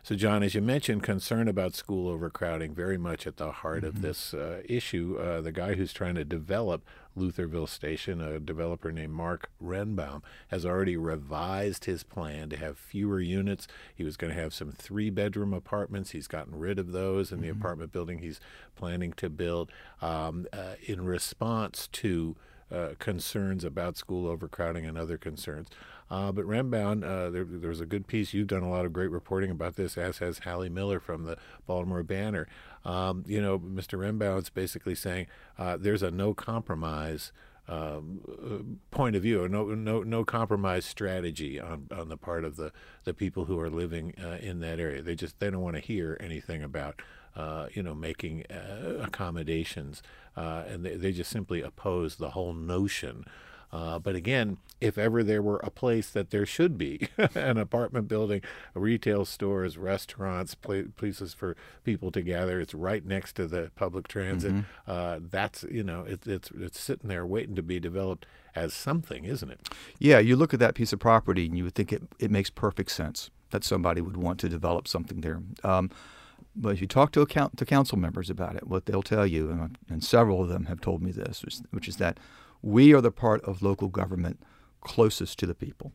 So, 0.03 0.15
John, 0.15 0.43
as 0.43 0.53
you 0.53 0.61
mentioned, 0.61 1.01
concern 1.01 1.47
about 1.47 1.73
school 1.73 2.07
overcrowding 2.07 2.75
very 2.75 2.99
much 2.99 3.25
at 3.25 3.37
the 3.37 3.51
heart 3.51 3.79
mm-hmm. 3.79 3.87
of 3.87 4.01
this 4.03 4.35
uh, 4.35 4.61
issue. 4.69 5.17
Uh, 5.19 5.41
the 5.41 5.51
guy 5.51 5.73
who's 5.73 5.93
trying 5.93 6.13
to 6.13 6.23
develop 6.23 6.83
Lutherville 7.17 7.67
Station, 7.67 8.21
a 8.21 8.39
developer 8.39 8.91
named 8.91 9.13
Mark 9.13 9.49
Renbaum, 9.63 10.21
has 10.49 10.65
already 10.65 10.97
revised 10.97 11.85
his 11.85 12.03
plan 12.03 12.49
to 12.49 12.57
have 12.57 12.77
fewer 12.77 13.19
units. 13.19 13.67
He 13.93 14.03
was 14.03 14.17
going 14.17 14.33
to 14.33 14.41
have 14.41 14.53
some 14.53 14.71
three 14.71 15.09
bedroom 15.09 15.53
apartments. 15.53 16.11
He's 16.11 16.27
gotten 16.27 16.57
rid 16.57 16.79
of 16.79 16.91
those 16.91 17.31
in 17.31 17.37
mm-hmm. 17.37 17.47
the 17.47 17.51
apartment 17.51 17.91
building 17.91 18.19
he's 18.19 18.39
planning 18.75 19.13
to 19.13 19.29
build 19.29 19.71
um, 20.01 20.47
uh, 20.53 20.75
in 20.85 21.05
response 21.05 21.87
to. 21.93 22.35
Uh, 22.71 22.95
concerns 22.97 23.63
about 23.63 23.95
school 23.95 24.27
overcrowding 24.27 24.87
and 24.87 24.97
other 24.97 25.19
concerns. 25.19 25.67
Uh, 26.09 26.31
but 26.31 26.45
Renbaum, 26.45 27.03
uh, 27.03 27.29
there, 27.29 27.43
there, 27.43 27.69
was 27.69 27.79
a 27.79 27.85
good 27.85 28.07
piece. 28.07 28.33
You've 28.33 28.47
done 28.47 28.63
a 28.63 28.69
lot 28.69 28.85
of 28.85 28.91
great 28.91 29.11
reporting 29.11 29.51
about 29.51 29.75
this, 29.75 29.99
as 29.99 30.17
has 30.17 30.39
Hallie 30.39 30.69
Miller 30.69 30.99
from 30.99 31.25
the 31.25 31.37
Baltimore 31.67 32.01
Banner. 32.01 32.47
Um, 32.85 33.23
you 33.27 33.41
know, 33.41 33.59
Mr. 33.59 33.99
Renbaum 33.99 34.39
is 34.39 34.49
basically 34.49 34.95
saying 34.95 35.27
uh, 35.57 35.77
there's 35.77 36.03
a 36.03 36.11
no 36.11 36.33
compromise. 36.33 37.31
Um, 37.67 38.21
uh, 38.29 38.95
point 38.95 39.15
of 39.15 39.23
view, 39.23 39.47
no, 39.49 39.65
no, 39.73 40.03
no 40.03 40.23
compromise 40.23 40.85
strategy 40.85 41.59
on, 41.59 41.87
on 41.89 42.09
the 42.09 42.17
part 42.17 42.45
of 42.45 42.57
the, 42.57 42.71
the 43.05 43.13
people 43.15 43.45
who 43.45 43.59
are 43.59 43.71
living 43.71 44.13
uh, 44.23 44.37
in 44.39 44.59
that 44.59 44.79
area. 44.79 45.01
They 45.01 45.15
just 45.15 45.39
they 45.39 45.49
don't 45.49 45.61
want 45.63 45.75
to 45.75 45.81
hear 45.81 46.15
anything 46.19 46.61
about 46.61 47.01
uh, 47.35 47.67
you 47.73 47.83
know, 47.83 47.93
making 47.93 48.45
uh, 48.49 48.99
accommodations, 49.01 50.01
uh, 50.37 50.63
and 50.67 50.85
they, 50.85 50.95
they 50.95 51.11
just 51.11 51.29
simply 51.29 51.61
oppose 51.61 52.15
the 52.15 52.29
whole 52.29 52.53
notion 52.53 53.25
uh, 53.71 53.99
but 53.99 54.15
again, 54.15 54.57
if 54.81 54.97
ever 54.97 55.23
there 55.23 55.41
were 55.41 55.57
a 55.57 55.69
place 55.69 56.09
that 56.09 56.29
there 56.29 56.45
should 56.45 56.77
be 56.77 57.07
an 57.35 57.57
apartment 57.57 58.07
building, 58.07 58.41
retail 58.73 59.25
stores, 59.25 59.77
restaurants, 59.77 60.55
places 60.55 61.33
for 61.33 61.55
people 61.83 62.11
to 62.11 62.21
gather, 62.21 62.59
it's 62.59 62.73
right 62.73 63.05
next 63.05 63.33
to 63.37 63.47
the 63.47 63.71
public 63.75 64.07
transit. 64.07 64.53
Mm-hmm. 64.53 64.91
Uh, 64.91 65.19
that's 65.21 65.63
you 65.69 65.83
know 65.83 66.01
it, 66.01 66.27
it's 66.27 66.51
it's 66.51 66.79
sitting 66.79 67.09
there 67.09 67.25
waiting 67.25 67.55
to 67.55 67.63
be 67.63 67.79
developed 67.79 68.25
as 68.55 68.73
something, 68.73 69.25
isn't 69.25 69.49
it? 69.49 69.69
Yeah, 69.99 70.19
you 70.19 70.35
look 70.35 70.53
at 70.53 70.59
that 70.59 70.75
piece 70.75 70.93
of 70.93 70.99
property 70.99 71.45
and 71.45 71.57
you 71.57 71.63
would 71.63 71.75
think 71.75 71.91
it 71.91 72.03
it 72.19 72.31
makes 72.31 72.49
perfect 72.49 72.91
sense 72.91 73.29
that 73.51 73.63
somebody 73.63 74.01
would 74.01 74.17
want 74.17 74.39
to 74.39 74.49
develop 74.49 74.87
something 74.87 75.21
there. 75.21 75.41
Um, 75.63 75.89
but 76.55 76.69
if 76.69 76.81
you 76.81 76.87
talk 76.87 77.11
to, 77.11 77.21
account, 77.21 77.57
to 77.57 77.65
council 77.65 77.97
members 77.97 78.29
about 78.29 78.55
it, 78.55 78.67
what 78.67 78.85
they'll 78.85 79.03
tell 79.03 79.27
you, 79.27 79.49
and, 79.49 79.77
and 79.89 80.03
several 80.03 80.41
of 80.41 80.47
them 80.47 80.65
have 80.65 80.79
told 80.79 81.01
me 81.01 81.11
this, 81.11 81.43
which, 81.43 81.57
which 81.71 81.87
is 81.87 81.97
that 81.97 82.17
we 82.65 82.95
are 82.95 83.01
the 83.01 83.11
part 83.11 83.43
of 83.43 83.61
local 83.61 83.89
government 83.89 84.39
closest 84.81 85.37
to 85.37 85.45
the 85.45 85.53
people. 85.53 85.93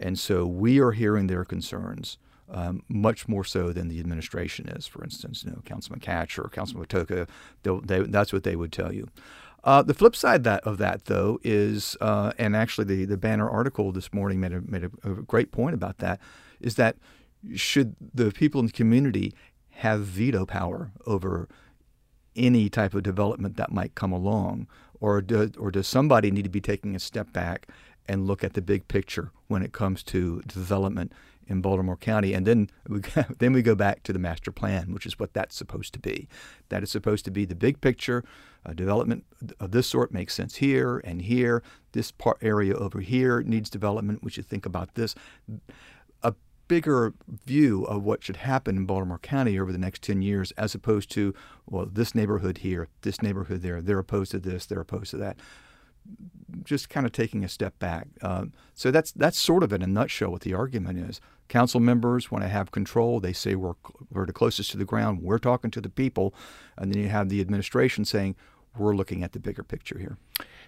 And 0.00 0.18
so 0.18 0.46
we 0.46 0.80
are 0.80 0.92
hearing 0.92 1.26
their 1.26 1.44
concerns 1.44 2.16
um, 2.50 2.82
much 2.88 3.28
more 3.28 3.44
so 3.44 3.72
than 3.72 3.88
the 3.88 4.00
administration 4.00 4.70
is. 4.70 4.86
For 4.86 5.04
instance, 5.04 5.44
you 5.44 5.50
know, 5.50 5.60
Councilman 5.66 6.00
Kach 6.00 6.38
or 6.42 6.48
Councilman 6.48 6.86
Patoka, 6.86 7.28
they, 7.62 8.00
that's 8.00 8.32
what 8.32 8.42
they 8.42 8.56
would 8.56 8.72
tell 8.72 8.90
you. 8.90 9.06
Uh, 9.64 9.82
the 9.82 9.92
flip 9.92 10.16
side 10.16 10.44
that, 10.44 10.64
of 10.64 10.78
that, 10.78 11.04
though, 11.04 11.38
is, 11.44 11.94
uh, 12.00 12.32
and 12.38 12.56
actually 12.56 12.86
the, 12.86 13.04
the 13.04 13.18
banner 13.18 13.48
article 13.48 13.92
this 13.92 14.10
morning 14.14 14.40
made, 14.40 14.54
a, 14.54 14.62
made 14.62 14.84
a, 14.84 15.10
a 15.10 15.14
great 15.22 15.52
point 15.52 15.74
about 15.74 15.98
that, 15.98 16.20
is 16.58 16.76
that 16.76 16.96
should 17.54 17.94
the 18.14 18.30
people 18.30 18.60
in 18.60 18.66
the 18.66 18.72
community 18.72 19.34
have 19.70 20.00
veto 20.00 20.46
power 20.46 20.90
over 21.06 21.48
any 22.38 22.68
type 22.68 22.94
of 22.94 23.02
development 23.02 23.56
that 23.56 23.72
might 23.72 23.94
come 23.94 24.12
along? 24.12 24.66
Or, 25.00 25.20
do, 25.20 25.50
or 25.58 25.70
does 25.70 25.86
somebody 25.86 26.30
need 26.30 26.42
to 26.42 26.48
be 26.48 26.60
taking 26.60 26.96
a 26.96 27.00
step 27.00 27.32
back 27.32 27.68
and 28.08 28.26
look 28.26 28.42
at 28.42 28.54
the 28.54 28.62
big 28.62 28.88
picture 28.88 29.30
when 29.46 29.62
it 29.62 29.72
comes 29.72 30.02
to 30.04 30.40
development 30.46 31.12
in 31.48 31.62
Baltimore 31.62 31.96
County, 31.96 32.34
and 32.34 32.46
then 32.46 32.70
we 32.86 33.00
then 33.38 33.52
we 33.52 33.62
go 33.62 33.74
back 33.74 34.02
to 34.04 34.12
the 34.12 34.18
master 34.18 34.52
plan, 34.52 34.92
which 34.92 35.06
is 35.06 35.18
what 35.18 35.32
that's 35.32 35.56
supposed 35.56 35.92
to 35.94 35.98
be. 35.98 36.28
That 36.68 36.82
is 36.82 36.90
supposed 36.90 37.24
to 37.24 37.30
be 37.30 37.44
the 37.44 37.54
big 37.54 37.80
picture. 37.80 38.24
Development 38.74 39.24
of 39.60 39.70
this 39.70 39.86
sort 39.86 40.12
makes 40.12 40.34
sense 40.34 40.56
here 40.56 40.98
and 40.98 41.22
here. 41.22 41.62
This 41.92 42.10
part 42.10 42.36
area 42.42 42.74
over 42.74 43.00
here 43.00 43.40
needs 43.40 43.70
development. 43.70 44.22
We 44.22 44.30
should 44.30 44.44
think 44.44 44.66
about 44.66 44.94
this. 44.94 45.14
Bigger 46.68 47.14
view 47.46 47.84
of 47.84 48.02
what 48.02 48.22
should 48.22 48.36
happen 48.36 48.76
in 48.76 48.86
Baltimore 48.86 49.18
County 49.18 49.58
over 49.58 49.72
the 49.72 49.78
next 49.78 50.02
10 50.02 50.22
years, 50.22 50.52
as 50.52 50.74
opposed 50.74 51.10
to, 51.12 51.34
well, 51.66 51.88
this 51.90 52.14
neighborhood 52.14 52.58
here, 52.58 52.88
this 53.02 53.22
neighborhood 53.22 53.62
there, 53.62 53.80
they're 53.80 53.98
opposed 53.98 54.30
to 54.32 54.38
this, 54.38 54.66
they're 54.66 54.80
opposed 54.80 55.10
to 55.10 55.16
that 55.16 55.38
just 56.64 56.88
kind 56.88 57.06
of 57.06 57.12
taking 57.12 57.44
a 57.44 57.48
step 57.48 57.78
back. 57.78 58.08
Uh, 58.22 58.46
so 58.74 58.90
that's 58.90 59.12
that's 59.12 59.38
sort 59.38 59.62
of 59.62 59.72
in 59.72 59.82
a 59.82 59.86
nutshell 59.86 60.30
what 60.30 60.42
the 60.42 60.54
argument 60.54 60.98
is. 60.98 61.20
Council 61.48 61.80
members 61.80 62.30
want 62.30 62.44
to 62.44 62.48
have 62.48 62.70
control. 62.70 63.20
They 63.20 63.32
say 63.32 63.54
we're 63.54 63.74
we're 64.10 64.26
the 64.26 64.32
closest 64.32 64.70
to 64.72 64.76
the 64.76 64.84
ground. 64.84 65.22
We're 65.22 65.38
talking 65.38 65.70
to 65.72 65.80
the 65.80 65.88
people, 65.88 66.34
and 66.76 66.92
then 66.92 67.02
you 67.02 67.08
have 67.08 67.28
the 67.28 67.40
administration 67.40 68.04
saying 68.04 68.36
we're 68.76 68.94
looking 68.94 69.22
at 69.22 69.32
the 69.32 69.40
bigger 69.40 69.62
picture 69.62 69.98
here. 69.98 70.18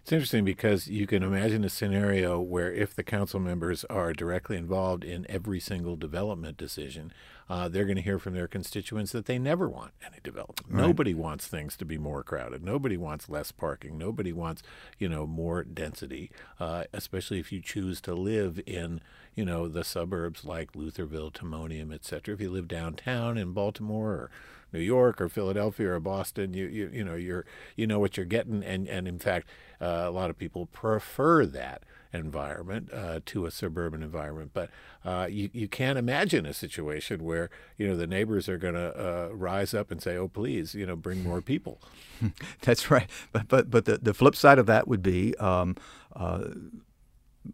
It's 0.03 0.13
interesting 0.13 0.45
because 0.45 0.89
you 0.89 1.07
can 1.07 1.23
imagine 1.23 1.63
a 1.63 1.69
scenario 1.69 2.41
where 2.41 2.73
if 2.73 2.95
the 2.95 3.03
council 3.03 3.39
members 3.39 3.85
are 3.85 4.13
directly 4.13 4.57
involved 4.57 5.05
in 5.05 5.27
every 5.29 5.61
single 5.61 5.95
development 5.95 6.57
decision, 6.57 7.13
uh, 7.49 7.69
they're 7.69 7.85
going 7.85 7.97
to 7.97 8.03
hear 8.03 8.19
from 8.19 8.35
their 8.35 8.49
constituents 8.49 9.13
that 9.13 9.27
they 9.27 9.39
never 9.39 9.69
want 9.69 9.93
any 10.05 10.17
development. 10.23 10.67
Right. 10.69 10.87
Nobody 10.87 11.15
wants 11.15 11.47
things 11.47 11.77
to 11.77 11.85
be 11.85 11.99
more 11.99 12.23
crowded. 12.23 12.65
Nobody 12.65 12.97
wants 12.97 13.29
less 13.29 13.53
parking. 13.53 13.99
Nobody 13.99 14.33
wants, 14.33 14.63
you 14.99 15.09
know, 15.09 15.27
more 15.27 15.63
density, 15.65 16.31
uh, 16.59 16.85
especially 16.93 17.39
if 17.39 17.53
you 17.53 17.61
choose 17.61 18.01
to 18.01 18.15
live 18.15 18.59
in, 18.67 19.01
you 19.35 19.45
know, 19.45 19.69
the 19.69 19.85
suburbs 19.85 20.45
like 20.45 20.73
Lutherville, 20.73 21.33
Timonium, 21.33 21.95
et 21.95 22.05
cetera. 22.05 22.35
If 22.35 22.41
you 22.41 22.51
live 22.51 22.69
downtown 22.69 23.37
in 23.37 23.53
Baltimore 23.53 24.11
or 24.11 24.31
New 24.73 24.81
York 24.81 25.21
or 25.21 25.29
Philadelphia 25.29 25.93
or 25.93 26.01
Boston, 26.01 26.55
you 26.55 26.67
you 26.67 26.91
you 26.93 27.05
know 27.05 27.15
you're 27.15 27.45
you 27.77 27.87
know 27.87 27.99
what 27.99 28.17
you're 28.17 28.27
getting, 28.27 28.63
and 28.63 28.89
and 28.89 29.09
in 29.09 29.19
fact, 29.19 29.49
uh, 29.81 30.05
a 30.07 30.11
lot 30.11 30.31
of 30.31 30.39
people 30.39 30.67
prefer 30.67 31.47
that 31.47 31.83
environment 32.13 32.93
uh, 32.93 33.21
to 33.25 33.47
a 33.47 33.51
suburban 33.51 34.03
environment. 34.03 34.51
But 34.53 34.71
uh, 35.05 35.29
you 35.31 35.51
you 35.53 35.69
can't 35.69 35.99
imagine 35.99 36.47
a 36.47 36.55
situation 36.55 37.25
where 37.25 37.51
you 37.77 37.87
know 37.87 37.97
the 37.97 38.07
neighbors 38.07 38.49
are 38.49 38.59
going 38.59 38.75
to 38.75 38.97
uh, 38.97 39.35
rise 39.35 39.75
up 39.75 39.91
and 39.91 40.03
say, 40.03 40.17
"Oh, 40.17 40.29
please, 40.29 40.75
you 40.75 40.87
know, 40.87 40.97
bring 40.97 41.23
more 41.23 41.41
people." 41.41 41.81
That's 42.63 42.91
right. 42.91 43.09
But 43.33 43.49
but 43.49 43.71
but 43.71 43.85
the 43.85 43.99
the 43.99 44.15
flip 44.15 44.37
side 44.37 44.59
of 44.59 44.67
that 44.67 44.89
would 44.89 45.03
be. 45.03 45.37
Um, 45.37 45.77
uh, 46.15 46.49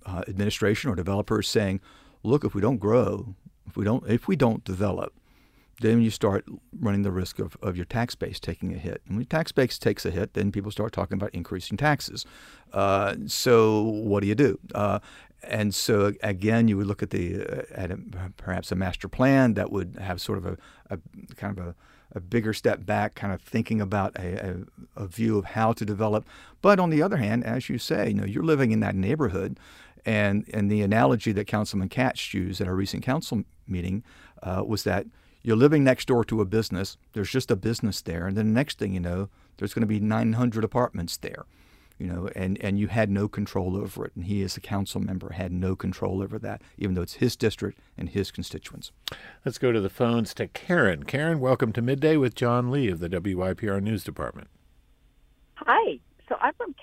uh, 0.05 0.23
administration 0.27 0.91
or 0.91 0.97
developers 0.97 1.49
saying, 1.49 1.81
"Look, 2.23 2.45
if 2.45 2.55
we 2.55 2.61
don't 2.61 2.79
grow, 2.79 3.37
if 3.67 3.77
we 3.77 3.85
don't 3.85 4.05
if 4.09 4.27
we 4.29 4.37
don't 4.37 4.65
develop, 4.65 5.15
then 5.81 6.01
you 6.01 6.11
start 6.11 6.47
running 6.81 7.03
the 7.03 7.11
risk 7.11 7.39
of, 7.39 7.57
of 7.63 7.77
your 7.77 7.85
tax 7.85 8.15
base 8.15 8.41
taking 8.41 8.75
a 8.75 8.79
hit. 8.79 9.03
And 9.07 9.17
when 9.17 9.21
your 9.21 9.29
tax 9.29 9.53
base 9.53 9.79
takes 9.79 10.07
a 10.07 10.11
hit, 10.11 10.35
then 10.35 10.51
people 10.51 10.71
start 10.71 10.93
talking 10.93 11.17
about 11.17 11.35
increasing 11.35 11.77
taxes. 11.77 12.25
Uh, 12.73 13.17
so 13.27 13.83
what 13.83 14.21
do 14.21 14.27
you 14.27 14.35
do? 14.35 14.59
Uh, 14.75 15.01
and 15.43 15.75
so 15.75 16.13
again, 16.23 16.69
you 16.69 16.77
would 16.77 16.87
look 16.87 17.03
at 17.03 17.11
the 17.11 17.43
uh, 17.43 17.63
at 17.73 17.91
a, 17.91 17.99
perhaps 18.37 18.73
a 18.73 18.75
master 18.75 19.09
plan 19.09 19.55
that 19.55 19.71
would 19.71 19.97
have 20.01 20.21
sort 20.21 20.39
of 20.39 20.47
a, 20.47 20.57
a 20.91 20.99
kind 21.37 21.59
of 21.59 21.67
a, 21.67 21.75
a, 22.13 22.21
bigger 22.21 22.53
step 22.53 22.87
back, 22.87 23.15
kind 23.15 23.33
of 23.33 23.43
thinking 23.43 23.81
about 23.81 24.17
a, 24.17 24.65
a, 24.97 25.07
view 25.07 25.39
of 25.39 25.45
how 25.45 25.73
to 25.75 25.85
develop. 25.85 26.27
But 26.63 26.81
on 26.81 26.91
the 26.91 27.03
other 27.03 27.19
hand, 27.19 27.45
as 27.45 27.69
you 27.69 27.79
say, 27.79 28.09
you 28.09 28.15
know, 28.15 28.25
you're 28.25 28.43
living 28.43 28.73
in 28.73 28.81
that 28.81 28.95
neighborhood, 28.95 29.61
and 30.07 30.49
and 30.53 30.71
the 30.71 30.81
analogy 30.81 31.33
that 31.33 31.47
Councilman 31.47 31.91
Kach 31.91 32.33
used 32.33 32.61
at 32.61 32.67
our 32.67 32.75
recent 32.75 33.03
council 33.03 33.45
meeting 33.69 34.03
uh, 34.43 34.65
was 34.67 34.85
that 34.85 35.07
you're 35.47 35.55
living 35.55 35.85
next 35.85 36.09
door 36.09 36.25
to 36.25 36.41
a 36.41 36.45
business. 36.45 36.97
There's 37.13 37.31
just 37.31 37.53
a 37.53 37.57
business 37.57 38.03
there, 38.03 38.27
and 38.27 38.37
then 38.37 38.49
the 38.49 38.53
next 38.53 38.81
thing 38.81 38.93
you 38.93 38.99
know, 38.99 39.29
there's 39.59 39.73
going 39.73 39.83
to 39.83 39.87
be 39.87 40.01
900 40.01 40.65
apartments 40.65 41.17
there. 41.17 41.45
You 41.99 42.09
know, 42.09 42.29
and, 42.35 42.61
and 42.61 42.81
you 42.81 42.89
had 42.89 43.11
no 43.11 43.29
control 43.29 43.77
over 43.77 44.05
it. 44.05 44.13
And 44.17 44.25
he, 44.25 44.43
as 44.43 44.57
a 44.57 44.61
council 44.61 45.01
member, 45.01 45.31
had 45.35 45.53
no 45.53 45.77
control 45.77 46.21
over 46.21 46.37
that, 46.41 46.63
even 46.77 46.97
though 46.97 47.03
it's 47.03 47.15
his 47.15 47.37
district 47.37 47.79
and 47.97 48.09
his 48.09 48.33
constituents. 48.33 48.91
Let's 49.45 49.59
go 49.59 49.71
to 49.71 49.81
the 49.81 49.89
phones 49.89 50.35
to 50.35 50.49
Karen. 50.49 51.05
Karen, 51.05 51.39
welcome 51.39 51.73
to 51.75 51.81
Midday 51.81 52.17
with 52.17 52.35
John 52.35 52.73
Lee 52.73 52.89
of 52.89 52.99
the 52.99 53.09
WYPR 53.09 53.81
News 53.81 54.03
Department. 54.03 54.49
Hi. 55.55 56.01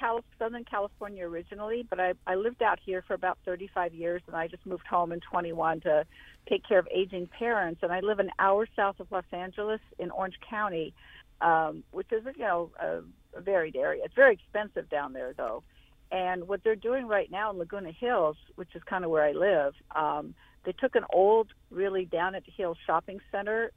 So 0.03 0.07
I'm 0.07 0.15
from 0.15 0.24
Cal- 0.24 0.24
Southern 0.39 0.63
California 0.65 1.25
originally, 1.25 1.86
but 1.89 2.00
I, 2.00 2.13
I 2.27 2.36
lived 2.36 2.62
out 2.62 2.79
here 2.83 3.03
for 3.07 3.13
about 3.13 3.38
35 3.45 3.93
years, 3.93 4.22
and 4.27 4.36
I 4.36 4.48
just 4.48 4.65
moved 4.65 4.86
home 4.88 5.12
in 5.12 5.19
21 5.19 5.81
to 5.81 6.05
take 6.50 6.67
care 6.67 6.79
of 6.79 6.88
aging 6.93 7.27
parents. 7.27 7.81
And 7.83 7.91
I 7.91 8.01
live 8.01 8.19
an 8.19 8.29
hour 8.39 8.67
south 8.75 9.00
of 9.00 9.12
Los 9.12 9.24
Angeles 9.31 9.79
in 10.00 10.12
Orange 10.12 10.36
County, 10.50 10.93
um, 11.41 11.83
which 11.91 12.12
is 12.12 12.24
you 12.36 12.43
know 12.43 12.72
a, 12.79 13.01
a 13.38 13.41
varied 13.41 13.75
area. 13.75 14.03
It's 14.05 14.15
very 14.15 14.33
expensive 14.33 14.89
down 14.89 15.13
there 15.13 15.33
though. 15.36 15.63
And 16.12 16.48
what 16.48 16.63
they're 16.63 16.75
doing 16.75 17.07
right 17.07 17.31
now 17.31 17.51
in 17.51 17.57
Laguna 17.57 17.91
Hills, 17.91 18.38
which 18.55 18.69
is 18.75 18.83
kind 18.83 19.03
of 19.03 19.10
where 19.10 19.24
I 19.24 19.31
live, 19.31 19.74
um, 19.95 20.36
they 20.63 20.74
took 20.74 20.95
an 20.95 21.05
old, 21.12 21.48
really 21.72 22.05
down 22.05 22.36
at 22.36 22.45
the 22.45 22.51
hill 22.51 22.75
shopping 22.86 23.19
center, 23.31 23.72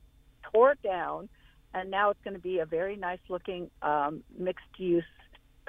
tore 0.52 0.73
it 0.73 0.83
down, 0.83 1.28
and 1.73 1.90
now 1.90 2.11
it's 2.11 2.21
going 2.25 2.35
to 2.35 2.40
be 2.40 2.59
a 2.59 2.66
very 2.66 2.97
nice 2.97 3.21
looking 3.28 3.71
um, 3.80 4.23
mixed 4.38 4.66
use 4.76 5.04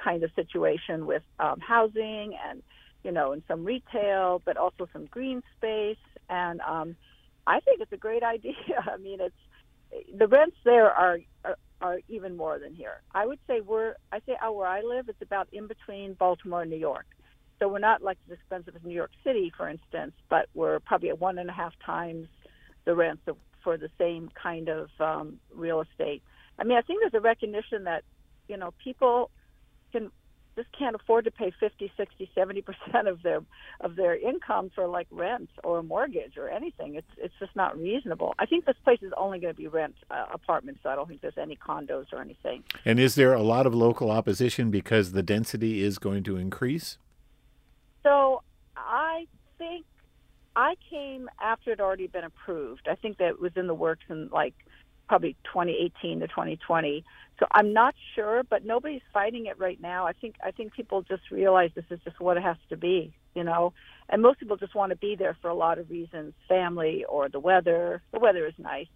kind 0.02 0.22
of 0.22 0.30
situation 0.34 1.06
with 1.06 1.22
um, 1.38 1.60
housing 1.60 2.36
and 2.48 2.62
you 3.04 3.12
know 3.12 3.32
and 3.32 3.42
some 3.48 3.64
retail, 3.64 4.42
but 4.44 4.56
also 4.56 4.88
some 4.92 5.06
green 5.06 5.42
space 5.56 5.96
and 6.28 6.60
um, 6.60 6.96
I 7.46 7.60
think 7.60 7.80
it's 7.80 7.92
a 7.92 7.96
great 7.96 8.22
idea. 8.34 8.54
I 8.80 8.96
mean, 8.98 9.20
it's 9.20 9.34
the 10.16 10.28
rents 10.28 10.56
there 10.64 10.90
are, 10.90 11.18
are 11.44 11.56
are 11.80 12.00
even 12.08 12.36
more 12.36 12.58
than 12.58 12.74
here. 12.74 13.00
I 13.14 13.24
would 13.24 13.38
say 13.46 13.60
we're 13.60 13.94
I 14.12 14.20
say 14.26 14.36
out 14.40 14.56
where 14.56 14.66
I 14.66 14.82
live, 14.82 15.08
it's 15.08 15.22
about 15.22 15.48
in 15.52 15.66
between 15.66 16.14
Baltimore 16.14 16.62
and 16.62 16.70
New 16.70 16.76
York. 16.76 17.06
So 17.58 17.68
we're 17.68 17.78
not 17.78 18.02
like 18.02 18.18
as 18.28 18.34
expensive 18.34 18.76
as 18.76 18.82
New 18.84 18.94
York 18.94 19.10
City, 19.24 19.52
for 19.56 19.68
instance, 19.68 20.12
but 20.28 20.46
we're 20.54 20.78
probably 20.80 21.08
at 21.08 21.18
one 21.18 21.38
and 21.38 21.50
a 21.50 21.52
half 21.52 21.72
times 21.84 22.28
the 22.84 22.94
rents 22.94 23.22
of, 23.26 23.36
for 23.64 23.76
the 23.76 23.90
same 23.98 24.30
kind 24.40 24.68
of 24.68 24.88
um, 25.00 25.40
real 25.52 25.80
estate. 25.80 26.22
I 26.58 26.64
mean, 26.64 26.78
I 26.78 26.82
think 26.82 27.00
there's 27.00 27.14
a 27.14 27.20
recognition 27.20 27.84
that 27.84 28.04
you 28.48 28.56
know 28.56 28.74
people 28.82 29.30
can 29.92 30.10
just 30.58 30.68
can't 30.76 30.96
afford 30.96 31.24
to 31.24 31.30
pay 31.30 31.52
50, 31.60 31.92
60, 31.96 32.30
70 32.34 32.62
percent 32.62 33.08
of 33.08 33.22
their 33.22 33.40
of 33.80 33.94
their 33.94 34.16
income 34.16 34.70
for 34.74 34.88
like 34.88 35.06
rent 35.10 35.50
or 35.62 35.78
a 35.78 35.82
mortgage 35.82 36.36
or 36.36 36.48
anything. 36.48 36.96
It's 36.96 37.10
it's 37.16 37.34
just 37.38 37.54
not 37.54 37.78
reasonable. 37.78 38.34
I 38.38 38.46
think 38.46 38.66
this 38.66 38.76
place 38.82 38.98
is 39.02 39.12
only 39.16 39.38
going 39.38 39.54
to 39.54 39.56
be 39.56 39.68
rent 39.68 39.94
uh, 40.10 40.26
apartments. 40.32 40.80
So 40.82 40.90
I 40.90 40.96
don't 40.96 41.08
think 41.08 41.20
there's 41.20 41.38
any 41.38 41.56
condos 41.56 42.12
or 42.12 42.20
anything. 42.20 42.64
And 42.84 42.98
is 42.98 43.14
there 43.14 43.32
a 43.32 43.42
lot 43.42 43.66
of 43.66 43.74
local 43.74 44.10
opposition 44.10 44.70
because 44.70 45.12
the 45.12 45.22
density 45.22 45.82
is 45.82 45.98
going 45.98 46.24
to 46.24 46.36
increase? 46.36 46.98
So 48.02 48.42
I 48.76 49.26
think 49.58 49.86
I 50.56 50.74
came 50.90 51.30
after 51.40 51.70
it 51.70 51.78
had 51.78 51.84
already 51.84 52.08
been 52.08 52.24
approved. 52.24 52.88
I 52.90 52.96
think 52.96 53.18
that 53.18 53.40
was 53.40 53.52
in 53.54 53.68
the 53.68 53.74
works 53.74 54.04
in 54.08 54.28
like 54.32 54.54
probably 55.08 55.36
2018 55.44 56.20
to 56.20 56.28
2020. 56.28 57.04
So 57.38 57.46
I'm 57.52 57.72
not 57.72 57.94
sure, 58.14 58.42
but 58.42 58.64
nobody's 58.64 59.02
fighting 59.12 59.46
it 59.46 59.58
right 59.58 59.80
now. 59.80 60.06
I 60.06 60.12
think 60.12 60.36
I 60.42 60.50
think 60.50 60.72
people 60.72 61.02
just 61.02 61.30
realize 61.30 61.70
this 61.74 61.84
is 61.90 62.00
just 62.04 62.20
what 62.20 62.36
it 62.36 62.42
has 62.42 62.56
to 62.70 62.76
be, 62.76 63.14
you 63.34 63.44
know. 63.44 63.72
And 64.08 64.22
most 64.22 64.40
people 64.40 64.56
just 64.56 64.74
want 64.74 64.90
to 64.90 64.96
be 64.96 65.14
there 65.16 65.36
for 65.40 65.48
a 65.48 65.54
lot 65.54 65.78
of 65.78 65.90
reasons, 65.90 66.34
family 66.48 67.04
or 67.08 67.28
the 67.28 67.40
weather. 67.40 68.02
The 68.12 68.18
weather 68.18 68.46
is 68.46 68.54
nice. 68.58 68.88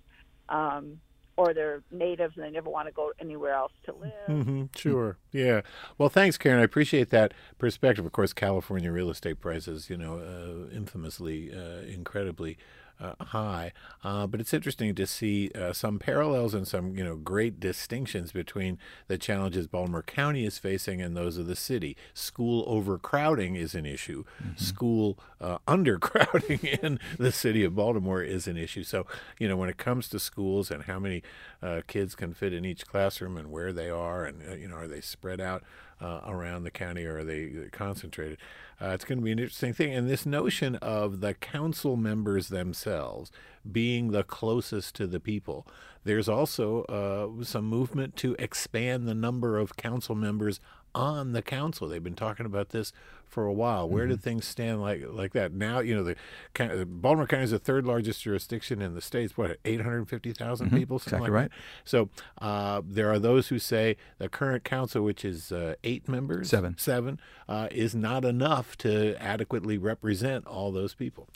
Um, 0.49 0.99
or 1.37 1.55
they're 1.55 1.83
natives 1.91 2.35
and 2.37 2.45
they 2.45 2.51
never 2.51 2.69
want 2.69 2.89
to 2.89 2.93
go 2.93 3.13
anywhere 3.19 3.55
else 3.55 3.73
to 3.85 3.95
live. 3.95 4.13
Mm-hmm, 4.29 4.65
sure. 4.77 5.17
Yeah. 5.33 5.63
Well, 5.97 6.09
thanks, 6.09 6.37
Karen. 6.37 6.61
I 6.61 6.65
appreciate 6.65 7.11
that 7.11 7.33
perspective. 7.59 8.05
Of 8.05 8.13
course, 8.13 8.33
California 8.33 8.93
real 8.93 9.09
estate 9.09 9.41
prices, 9.41 9.89
you 9.89 9.97
know, 9.97 10.19
uh, 10.19 10.75
infamously, 10.75 11.53
uh, 11.55 11.81
incredibly 11.89 12.59
uh, 13.03 13.25
high. 13.25 13.73
Uh, 14.05 14.27
but 14.27 14.41
it's 14.41 14.55
interesting 14.55 14.95
to 14.95 15.07
see 15.07 15.51
uh, 15.55 15.73
some 15.73 15.99
parallels 15.99 16.55
and 16.55 16.67
some 16.67 16.95
you 16.97 17.05
know 17.05 17.17
great 17.17 17.59
distinctions 17.61 18.33
between 18.33 18.79
the 19.09 19.19
challenges 19.19 19.67
Baltimore 19.67 20.03
County 20.03 20.45
is 20.45 20.59
facing 20.59 21.03
and 21.03 21.17
those 21.17 21.37
of 21.37 21.47
the 21.47 21.57
city. 21.57 21.97
School 22.15 22.65
overcrowding 22.67 23.57
is 23.57 23.75
an 23.75 23.87
issue. 23.87 24.25
Mm-hmm. 24.43 24.57
School 24.57 25.19
uh, 25.41 25.59
undercrowding 25.69 26.65
in 26.83 26.99
the 27.19 27.33
city 27.33 27.65
of 27.65 27.75
Baltimore 27.75 28.23
is 28.23 28.47
an 28.47 28.57
issue. 28.57 28.85
So 28.85 29.07
you 29.39 29.49
know 29.49 29.57
when 29.57 29.69
it 29.69 29.79
comes 29.79 30.09
to 30.11 30.19
schools 30.19 30.71
and 30.71 30.85
how 30.85 30.99
many 30.99 31.23
uh, 31.63 31.83
kids 31.87 32.15
can 32.15 32.35
fit 32.35 32.53
in 32.53 32.65
each 32.65 32.87
classroom 32.87 33.37
and 33.37 33.51
where 33.51 33.73
they 33.73 33.91
are 33.91 34.25
and 34.25 34.43
uh, 34.49 34.55
you 34.55 34.69
know 34.69 34.77
are 34.77 34.89
they 34.89 35.01
spread 35.01 35.41
out 35.41 35.63
around 36.03 36.65
the 36.65 36.71
county 36.71 37.05
or 37.05 37.19
are 37.19 37.25
they 37.25 37.69
concentrated? 37.73 38.39
Uh, 38.81 38.89
it's 38.89 39.05
going 39.05 39.19
to 39.19 39.25
be 39.25 39.31
an 39.31 39.39
interesting 39.39 39.73
thing. 39.73 39.95
And 39.95 40.09
this 40.09 40.27
notion 40.27 40.77
of 40.77 41.21
the 41.21 41.35
council 41.35 41.97
members 41.97 42.49
themselves 42.49 43.31
being 43.71 44.11
the 44.11 44.25
closest 44.25 44.95
to 44.97 45.07
the 45.07 45.21
people. 45.21 45.67
There's 46.05 46.29
also 46.29 46.83
uh, 46.85 47.45
some 47.45 47.65
movement 47.65 48.17
to 48.17 48.35
expand 48.39 49.07
the 49.07 49.15
number 49.15 49.57
of 49.57 49.77
council 49.77 50.15
members 50.15 50.59
on 50.95 51.33
the 51.33 51.43
council. 51.43 51.89
They've 51.89 52.03
been 52.03 52.15
talking 52.15 52.47
about 52.47 52.71
this 52.71 52.93
for 53.33 53.47
a 53.47 53.53
while. 53.53 53.89
Where 53.89 54.05
mm-hmm. 54.05 54.13
did 54.13 54.23
things 54.23 54.45
stand 54.45 54.81
like 54.81 55.03
like 55.09 55.33
that? 55.33 55.53
Now, 55.53 55.81
you 55.81 55.95
know, 55.95 56.05
the 56.05 56.87
Baltimore 56.87 57.27
County 57.27 57.45
is 57.45 57.51
the 57.51 57.59
third 57.59 57.87
largest 57.87 58.23
jurisdiction 58.23 58.83
in 58.83 58.95
the 58.95 59.01
states. 59.01 59.37
What, 59.37 59.59
850,000 59.65 60.67
mm-hmm. 60.67 60.77
people? 60.77 60.97
Exactly 60.99 61.21
like 61.21 61.31
right. 61.31 61.51
That? 61.51 61.57
So 61.85 62.09
uh, 62.41 62.83
there 62.85 63.11
are 63.11 63.19
those 63.19 63.49
who 63.49 63.59
say 63.59 63.97
the 64.19 64.29
current 64.29 64.65
council, 64.65 65.03
which 65.03 65.25
is 65.25 65.51
uh, 65.51 65.75
eight 65.83 66.09
members, 66.09 66.51
seven, 66.51 66.77
seven, 66.79 67.19
uh, 67.49 67.69
is 67.71 67.95
not 67.95 68.25
enough 68.25 68.77
to 68.79 69.17
adequately 69.23 69.79
represent 69.79 70.47
all 70.47 70.71
those 70.71 70.95
people. 70.95 71.29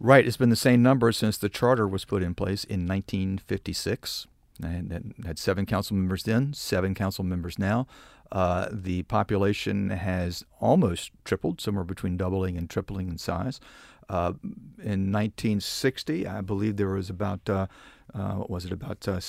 Right. 0.00 0.26
It's 0.26 0.36
been 0.36 0.50
the 0.50 0.56
same 0.56 0.82
number 0.82 1.12
since 1.12 1.36
the 1.38 1.48
charter 1.48 1.86
was 1.86 2.04
put 2.04 2.22
in 2.22 2.34
place 2.34 2.64
in 2.64 2.86
1956. 2.86 4.26
And 4.60 5.14
had 5.24 5.38
seven 5.38 5.66
council 5.66 5.94
members 5.94 6.24
then, 6.24 6.52
seven 6.52 6.92
council 6.92 7.22
members 7.22 7.60
now. 7.60 7.86
Uh, 8.30 8.68
the 8.70 9.02
population 9.04 9.90
has 9.90 10.44
almost 10.60 11.12
tripled, 11.24 11.60
somewhere 11.60 11.84
between 11.84 12.16
doubling 12.16 12.56
and 12.56 12.68
tripling 12.68 13.08
in 13.08 13.18
size. 13.18 13.60
Uh, 14.08 14.32
in 14.78 15.12
1960, 15.12 16.26
I 16.26 16.40
believe 16.40 16.76
there 16.76 16.88
was 16.88 17.10
about, 17.10 17.48
uh, 17.48 17.66
uh 18.14 18.34
what 18.34 18.50
was 18.50 18.64
it, 18.64 18.72
about 18.72 19.06
uh, 19.06 19.20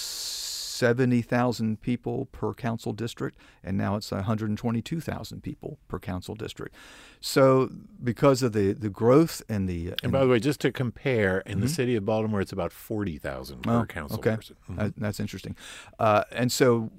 70,000 0.79 1.81
people 1.81 2.29
per 2.31 2.53
council 2.53 2.93
district, 2.93 3.37
and 3.61 3.77
now 3.77 3.97
it's 3.97 4.11
122,000 4.11 5.43
people 5.43 5.77
per 5.89 5.99
council 5.99 6.35
district. 6.35 6.73
So, 7.19 7.69
because 8.01 8.41
of 8.41 8.53
the, 8.53 8.71
the 8.71 8.89
growth 8.89 9.41
and 9.49 9.67
the. 9.67 9.89
And, 9.89 9.99
and 10.03 10.11
by 10.13 10.21
the 10.21 10.29
way, 10.29 10.39
just 10.39 10.61
to 10.61 10.71
compare, 10.71 11.39
in 11.39 11.53
mm-hmm. 11.53 11.61
the 11.63 11.67
city 11.67 11.97
of 11.97 12.05
Baltimore, 12.05 12.39
it's 12.39 12.53
about 12.53 12.71
40,000 12.71 13.61
per 13.61 13.79
oh, 13.81 13.85
council 13.85 14.19
okay. 14.19 14.37
person. 14.37 14.55
Mm-hmm. 14.71 14.79
Uh, 14.79 14.89
that's 14.95 15.19
interesting. 15.19 15.57
Uh, 15.99 16.23
and 16.31 16.49
so, 16.49 16.91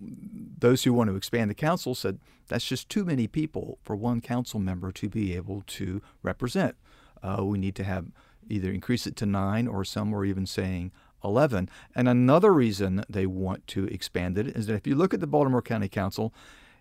those 0.58 0.84
who 0.84 0.92
want 0.92 1.08
to 1.08 1.16
expand 1.16 1.48
the 1.48 1.54
council 1.54 1.94
said 1.94 2.18
that's 2.48 2.66
just 2.66 2.90
too 2.90 3.06
many 3.06 3.26
people 3.26 3.78
for 3.82 3.96
one 3.96 4.20
council 4.20 4.60
member 4.60 4.92
to 4.92 5.08
be 5.08 5.34
able 5.34 5.62
to 5.68 6.02
represent. 6.22 6.76
Uh, 7.22 7.42
we 7.44 7.56
need 7.56 7.74
to 7.76 7.84
have 7.84 8.08
either 8.50 8.70
increase 8.70 9.06
it 9.06 9.16
to 9.16 9.24
nine 9.24 9.66
or 9.66 9.84
some 9.84 10.10
were 10.10 10.26
even 10.26 10.44
saying 10.44 10.92
11. 11.24 11.68
And 11.94 12.08
another 12.08 12.52
reason 12.52 13.04
they 13.08 13.26
want 13.26 13.66
to 13.68 13.84
expand 13.86 14.38
it 14.38 14.48
is 14.48 14.66
that 14.66 14.74
if 14.74 14.86
you 14.86 14.94
look 14.94 15.14
at 15.14 15.20
the 15.20 15.26
Baltimore 15.26 15.62
County 15.62 15.88
Council, 15.88 16.32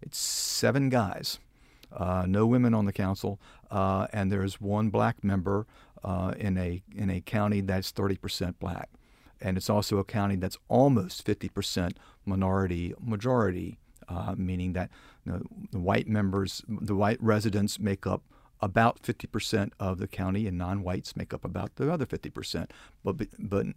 it's 0.01 0.17
seven 0.17 0.89
guys, 0.89 1.39
uh, 1.91 2.25
no 2.27 2.45
women 2.45 2.73
on 2.73 2.85
the 2.85 2.93
council, 2.93 3.39
uh, 3.71 4.07
and 4.13 4.31
there's 4.31 4.61
one 4.61 4.89
black 4.89 5.23
member 5.23 5.67
uh, 6.03 6.33
in 6.37 6.57
a 6.57 6.81
in 6.95 7.09
a 7.09 7.21
county 7.21 7.61
that's 7.61 7.91
30% 7.91 8.55
black, 8.59 8.89
and 9.41 9.57
it's 9.57 9.69
also 9.69 9.97
a 9.97 10.03
county 10.03 10.35
that's 10.35 10.57
almost 10.69 11.25
50% 11.25 11.93
minority 12.25 12.93
majority, 12.99 13.79
uh, 14.07 14.35
meaning 14.37 14.73
that 14.73 14.89
you 15.25 15.33
know, 15.33 15.41
the 15.71 15.79
white 15.79 16.07
members, 16.07 16.63
the 16.67 16.95
white 16.95 17.21
residents 17.21 17.79
make 17.79 18.07
up 18.07 18.23
about 18.61 19.01
50% 19.01 19.71
of 19.79 19.99
the 19.99 20.07
county, 20.07 20.47
and 20.47 20.57
non-whites 20.57 21.15
make 21.15 21.33
up 21.33 21.45
about 21.45 21.75
the 21.75 21.91
other 21.91 22.05
50%. 22.05 22.69
But 23.03 23.27
but 23.37 23.67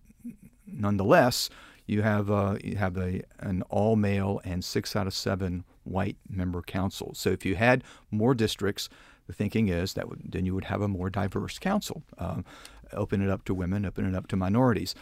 nonetheless, 0.72 1.50
you 1.86 2.02
have 2.02 2.30
uh, 2.30 2.56
you 2.62 2.76
have 2.76 2.96
a 2.96 3.22
an 3.38 3.62
all 3.68 3.96
male 3.96 4.40
and 4.44 4.64
six 4.64 4.96
out 4.96 5.06
of 5.06 5.14
seven 5.14 5.64
white 5.84 6.16
member 6.28 6.62
council. 6.62 7.12
So 7.14 7.30
if 7.30 7.44
you 7.44 7.56
had 7.56 7.82
more 8.10 8.34
districts, 8.34 8.88
the 9.26 9.32
thinking 9.32 9.68
is 9.68 9.94
that 9.94 10.06
then 10.24 10.46
you 10.46 10.54
would 10.54 10.64
have 10.64 10.80
a 10.80 10.88
more 10.88 11.10
diverse 11.10 11.58
council. 11.58 12.02
Um, 12.18 12.44
open 12.92 13.22
it 13.22 13.30
up 13.30 13.44
to 13.44 13.54
women, 13.54 13.84
open 13.84 14.06
it 14.06 14.14
up 14.14 14.28
to 14.28 14.36
minorities. 14.36 14.94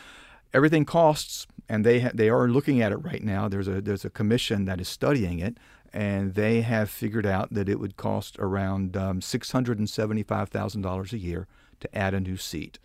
Everything 0.52 0.84
costs, 0.84 1.46
and 1.68 1.84
they 1.84 2.00
ha- 2.00 2.10
they 2.12 2.28
are 2.28 2.48
looking 2.48 2.82
at 2.82 2.92
it 2.92 2.96
right 2.96 3.22
now. 3.22 3.48
There's 3.48 3.68
a 3.68 3.80
there's 3.80 4.04
a 4.04 4.10
commission 4.10 4.64
that 4.64 4.80
is 4.80 4.88
studying 4.88 5.38
it, 5.38 5.58
and 5.92 6.34
they 6.34 6.62
have 6.62 6.90
figured 6.90 7.26
out 7.26 7.52
that 7.54 7.68
it 7.68 7.78
would 7.78 7.96
cost 7.96 8.36
around 8.38 8.96
um, 8.96 9.20
six 9.20 9.52
hundred 9.52 9.78
and 9.78 9.88
seventy 9.88 10.22
five 10.22 10.48
thousand 10.48 10.82
dollars 10.82 11.12
a 11.12 11.18
year 11.18 11.46
to 11.80 11.96
add 11.96 12.14
a 12.14 12.20
new 12.20 12.36
seat. 12.36 12.78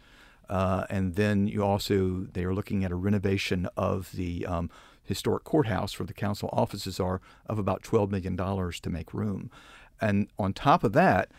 Uh, 0.50 0.86
and 0.90 1.16
then 1.16 1.48
you 1.48 1.64
also 1.64 2.28
they 2.34 2.44
are 2.44 2.54
looking 2.54 2.84
at 2.84 2.92
a 2.92 2.96
renovation 2.96 3.68
of 3.76 4.12
the 4.14 4.46
um, 4.46 4.70
historic 5.04 5.44
courthouse 5.44 5.98
where 6.00 6.08
the 6.08 6.14
council 6.14 6.50
offices 6.52 7.00
are 7.00 7.22
of 7.48 7.60
about 7.60 7.84
$12 7.84 8.10
million 8.10 8.36
to 8.36 8.90
make 8.90 9.14
room. 9.14 9.50
And 10.02 10.28
on 10.38 10.54
top 10.54 10.84
of 10.84 10.94
that, 10.94 11.32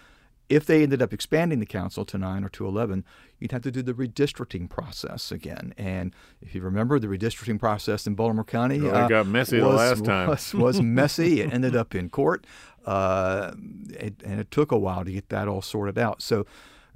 if 0.48 0.64
they 0.64 0.82
ended 0.84 1.02
up 1.02 1.12
expanding 1.12 1.58
the 1.58 1.66
council 1.66 2.04
to 2.04 2.16
9 2.16 2.44
or 2.44 2.48
to 2.50 2.66
11, 2.66 3.04
you'd 3.38 3.52
have 3.52 3.62
to 3.62 3.72
do 3.72 3.82
the 3.82 3.92
redistricting 3.92 4.70
process 4.70 5.32
again. 5.32 5.74
And 5.76 6.14
if 6.40 6.54
you 6.54 6.60
remember, 6.60 6.98
the 6.98 7.08
redistricting 7.08 7.58
process 7.58 8.06
in 8.06 8.14
Baltimore 8.14 8.44
County 8.44 8.80
well, 8.80 8.94
uh, 8.94 9.08
got 9.08 9.26
messy 9.26 9.60
was, 9.60 9.70
the 9.72 9.76
last 9.76 10.04
time. 10.04 10.28
Was, 10.28 10.54
was 10.54 10.80
messy. 10.82 11.40
it 11.40 11.52
ended 11.52 11.74
up 11.74 11.94
in 11.94 12.08
court, 12.08 12.46
uh, 12.86 13.52
it, 13.90 14.22
and 14.24 14.38
it 14.38 14.52
took 14.52 14.70
a 14.70 14.78
while 14.78 15.04
to 15.04 15.10
get 15.10 15.28
that 15.30 15.48
all 15.48 15.62
sorted 15.62 15.98
out. 15.98 16.22
So 16.22 16.46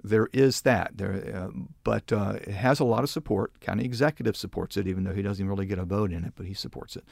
there 0.03 0.29
is 0.33 0.63
that. 0.63 0.97
There, 0.97 1.33
uh, 1.35 1.49
but 1.85 2.13
uh, 2.13 2.39
it 2.43 2.49
has 2.49 2.81
a 2.81 2.85
lot 2.85 3.05
of 3.05 3.11
support. 3.11 3.59
County 3.61 3.85
executive 3.85 4.37
supports 4.37 4.77
it, 4.77 4.87
even 4.87 5.05
though 5.05 5.15
he 5.15 5.23
doesn't 5.23 5.47
really 5.47 5.67
get 5.67 5.79
a 5.79 5.85
vote 5.85 6.13
in 6.13 6.25
it, 6.25 6.33
but 6.37 6.47
he 6.47 6.55
supports 6.55 6.97
it, 6.97 7.05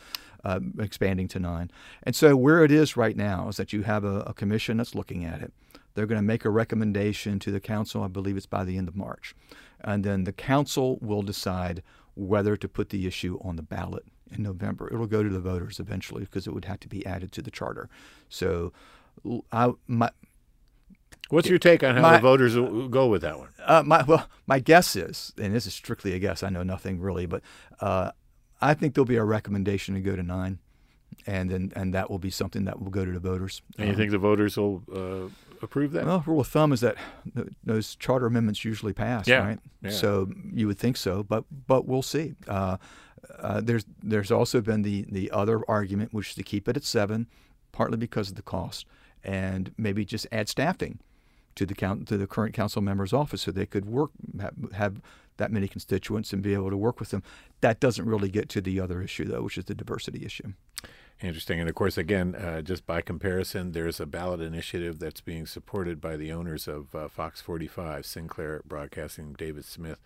uh, 0.44 0.60
expanding 0.78 1.28
to 1.28 1.38
nine. 1.38 1.70
And 2.02 2.14
so 2.14 2.36
where 2.36 2.64
it 2.64 2.70
is 2.70 2.96
right 2.96 3.16
now 3.16 3.48
is 3.48 3.56
that 3.56 3.72
you 3.72 3.82
have 3.82 4.04
a, 4.04 4.20
a 4.20 4.34
commission 4.34 4.78
that's 4.78 4.94
looking 4.94 5.24
at 5.24 5.42
it. 5.42 5.52
They're 5.94 6.06
going 6.06 6.20
to 6.20 6.22
make 6.22 6.44
a 6.44 6.50
recommendation 6.50 7.38
to 7.40 7.50
the 7.50 7.60
council. 7.60 8.02
I 8.02 8.08
believe 8.08 8.36
it's 8.36 8.46
by 8.46 8.64
the 8.64 8.76
end 8.76 8.88
of 8.88 8.96
March, 8.96 9.34
and 9.80 10.04
then 10.04 10.24
the 10.24 10.32
council 10.32 10.98
will 11.00 11.22
decide 11.22 11.82
whether 12.14 12.56
to 12.56 12.68
put 12.68 12.90
the 12.90 13.06
issue 13.06 13.38
on 13.42 13.56
the 13.56 13.62
ballot 13.62 14.04
in 14.30 14.42
November. 14.42 14.88
It'll 14.92 15.06
go 15.06 15.22
to 15.22 15.28
the 15.28 15.40
voters 15.40 15.80
eventually 15.80 16.24
because 16.24 16.46
it 16.46 16.54
would 16.54 16.66
have 16.66 16.80
to 16.80 16.88
be 16.88 17.04
added 17.06 17.32
to 17.32 17.42
the 17.42 17.50
charter. 17.50 17.88
So, 18.28 18.72
I, 19.52 19.72
my, 19.86 20.10
What's 21.28 21.48
your 21.48 21.58
take 21.58 21.84
on 21.84 21.96
how 21.96 22.02
my, 22.02 22.16
the 22.16 22.22
voters 22.22 22.56
will 22.56 22.88
go 22.88 23.06
with 23.06 23.22
that 23.22 23.38
one? 23.38 23.48
Uh, 23.64 23.82
my, 23.84 24.02
well, 24.02 24.28
my 24.46 24.58
guess 24.60 24.96
is, 24.96 25.32
and 25.36 25.54
this 25.54 25.66
is 25.66 25.74
strictly 25.74 26.14
a 26.14 26.18
guess, 26.18 26.42
I 26.42 26.48
know 26.48 26.62
nothing 26.62 27.00
really, 27.00 27.26
but 27.26 27.42
uh, 27.80 28.12
I 28.60 28.74
think 28.74 28.94
there'll 28.94 29.06
be 29.06 29.16
a 29.16 29.24
recommendation 29.24 29.94
to 29.94 30.00
go 30.00 30.16
to 30.16 30.22
nine, 30.22 30.58
and 31.26 31.50
then 31.50 31.72
and 31.76 31.92
that 31.94 32.10
will 32.10 32.18
be 32.18 32.30
something 32.30 32.64
that 32.64 32.80
will 32.80 32.90
go 32.90 33.04
to 33.04 33.12
the 33.12 33.20
voters. 33.20 33.60
And 33.76 33.84
um, 33.84 33.90
you 33.90 33.96
think 33.96 34.10
the 34.10 34.18
voters 34.18 34.56
will 34.56 34.82
uh, 34.92 35.28
approve 35.62 35.92
that? 35.92 36.06
Well, 36.06 36.24
rule 36.26 36.40
of 36.40 36.48
thumb 36.48 36.72
is 36.72 36.80
that 36.80 36.96
those 37.62 37.94
charter 37.96 38.26
amendments 38.26 38.64
usually 38.64 38.94
pass, 38.94 39.28
yeah. 39.28 39.46
right? 39.46 39.58
Yeah. 39.82 39.90
So 39.90 40.30
you 40.52 40.66
would 40.66 40.78
think 40.78 40.96
so, 40.96 41.22
but 41.22 41.44
but 41.66 41.86
we'll 41.86 42.02
see. 42.02 42.34
Uh, 42.46 42.78
uh, 43.38 43.60
there's 43.60 43.84
there's 44.02 44.30
also 44.30 44.60
been 44.62 44.82
the 44.82 45.04
the 45.10 45.30
other 45.30 45.60
argument, 45.68 46.14
which 46.14 46.30
is 46.30 46.34
to 46.36 46.42
keep 46.42 46.68
it 46.68 46.76
at 46.76 46.84
seven, 46.84 47.26
partly 47.70 47.98
because 47.98 48.30
of 48.30 48.36
the 48.36 48.42
cost, 48.42 48.86
and 49.22 49.74
maybe 49.76 50.04
just 50.04 50.26
add 50.32 50.48
staffing 50.48 51.00
to 51.58 51.66
the 51.66 51.74
count, 51.74 52.08
to 52.08 52.16
the 52.16 52.26
current 52.26 52.54
council 52.54 52.80
member's 52.80 53.12
office 53.12 53.42
so 53.42 53.50
they 53.50 53.66
could 53.66 53.84
work 53.84 54.10
have, 54.40 54.54
have 54.74 55.00
that 55.36 55.52
many 55.52 55.68
constituents 55.68 56.32
and 56.32 56.42
be 56.42 56.54
able 56.54 56.70
to 56.70 56.76
work 56.76 57.00
with 57.00 57.10
them. 57.10 57.22
That 57.60 57.80
doesn't 57.80 58.06
really 58.06 58.28
get 58.28 58.48
to 58.50 58.60
the 58.60 58.80
other 58.80 59.02
issue 59.02 59.24
though, 59.24 59.42
which 59.42 59.58
is 59.58 59.64
the 59.64 59.74
diversity 59.74 60.24
issue. 60.24 60.52
Interesting. 61.20 61.58
And 61.58 61.68
of 61.68 61.74
course, 61.74 61.98
again, 61.98 62.36
uh, 62.36 62.62
just 62.62 62.86
by 62.86 63.00
comparison, 63.00 63.72
there's 63.72 63.98
a 63.98 64.06
ballot 64.06 64.40
initiative 64.40 65.00
that's 65.00 65.20
being 65.20 65.46
supported 65.46 66.00
by 66.00 66.16
the 66.16 66.32
owners 66.32 66.68
of 66.68 66.94
uh, 66.94 67.08
Fox 67.08 67.40
45, 67.40 68.06
Sinclair 68.06 68.62
Broadcasting, 68.64 69.32
David 69.32 69.64
Smith. 69.64 69.98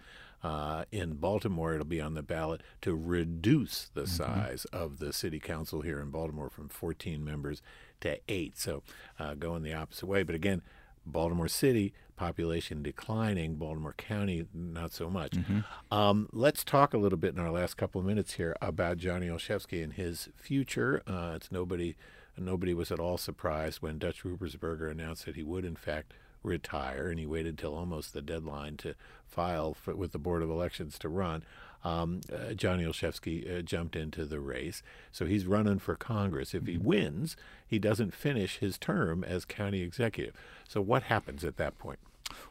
Uh, 0.43 0.85
in 0.91 1.15
Baltimore, 1.15 1.75
it'll 1.75 1.87
be 1.87 2.01
on 2.01 2.15
the 2.15 2.23
ballot 2.23 2.62
to 2.81 2.97
reduce 2.97 3.91
the 3.95 4.03
mm-hmm. 4.03 4.11
size 4.11 4.65
of 4.73 4.99
the 4.99 5.12
city 5.12 5.38
council 5.38 5.83
here 5.83 6.01
in 6.01 6.11
Baltimore 6.11 6.51
from 6.51 6.69
14 6.69 7.23
members 7.23 7.62
to 8.01 8.19
eight. 8.29 8.59
So 8.59 8.83
uh, 9.19 9.35
going 9.35 9.62
the 9.62 9.75
opposite 9.75 10.07
way. 10.07 10.23
But 10.23 10.35
again, 10.35 10.62
Baltimore 11.05 11.49
City, 11.49 11.93
population 12.17 12.83
declining. 12.83 13.57
Baltimore 13.57 13.95
County, 13.97 14.47
not 14.55 14.93
so 14.93 15.11
much. 15.11 15.33
Mm-hmm. 15.33 15.61
Um, 15.95 16.29
let's 16.33 16.65
talk 16.65 16.95
a 16.95 16.99
little 16.99 17.19
bit 17.19 17.35
in 17.35 17.41
our 17.41 17.51
last 17.51 17.77
couple 17.77 18.01
of 18.01 18.07
minutes 18.07 18.35
here 18.35 18.57
about 18.62 18.99
Johnny 18.99 19.27
Olszewski 19.27 19.83
and 19.83 19.95
his 19.95 20.29
future. 20.37 21.03
Uh, 21.07 21.33
it's 21.37 21.51
nobody, 21.51 21.97
nobody 22.37 22.75
was 22.75 22.93
at 22.93 23.01
all 23.01 23.19
surprised 23.19 23.83
when 23.83 23.99
Dutch 23.99 24.23
Ruppersberger 24.25 24.91
announced 24.91 25.27
that 25.27 25.37
he 25.37 25.43
would, 25.43 25.65
in 25.65 25.77
fact, 25.77 26.15
retire, 26.43 27.09
and 27.09 27.19
he 27.19 27.27
waited 27.27 27.59
till 27.59 27.75
almost 27.75 28.12
the 28.12 28.23
deadline 28.23 28.77
to 28.79 28.95
file 29.27 29.75
for, 29.75 29.95
with 29.95 30.12
the 30.12 30.19
Board 30.19 30.43
of 30.43 30.51
Elections 30.51 30.99
to 30.99 31.09
run. 31.09 31.45
Um, 31.85 32.21
uh, 32.33 32.53
Johnny 32.55 32.85
Olszewski 32.85 33.59
uh, 33.59 33.62
jumped 33.62 33.97
into 33.97 34.25
the 34.25 34.38
race, 34.38 34.83
so 35.11 35.27
he's 35.27 35.47
running 35.47 35.79
for 35.81 35.97
Congress. 35.97 36.55
If 36.55 36.66
he 36.66 36.75
Mm-hmm. 36.77 36.85
wins, 36.85 37.37
he 37.66 37.79
doesn't 37.81 38.14
finish 38.14 38.59
his 38.59 38.79
term 38.79 39.25
as 39.25 39.45
county 39.45 39.83
executive. 39.83 40.35
So 40.68 40.81
what 40.81 41.05
happens 41.05 41.45
at 41.45 41.57
that 41.57 41.79
point? 41.79 41.99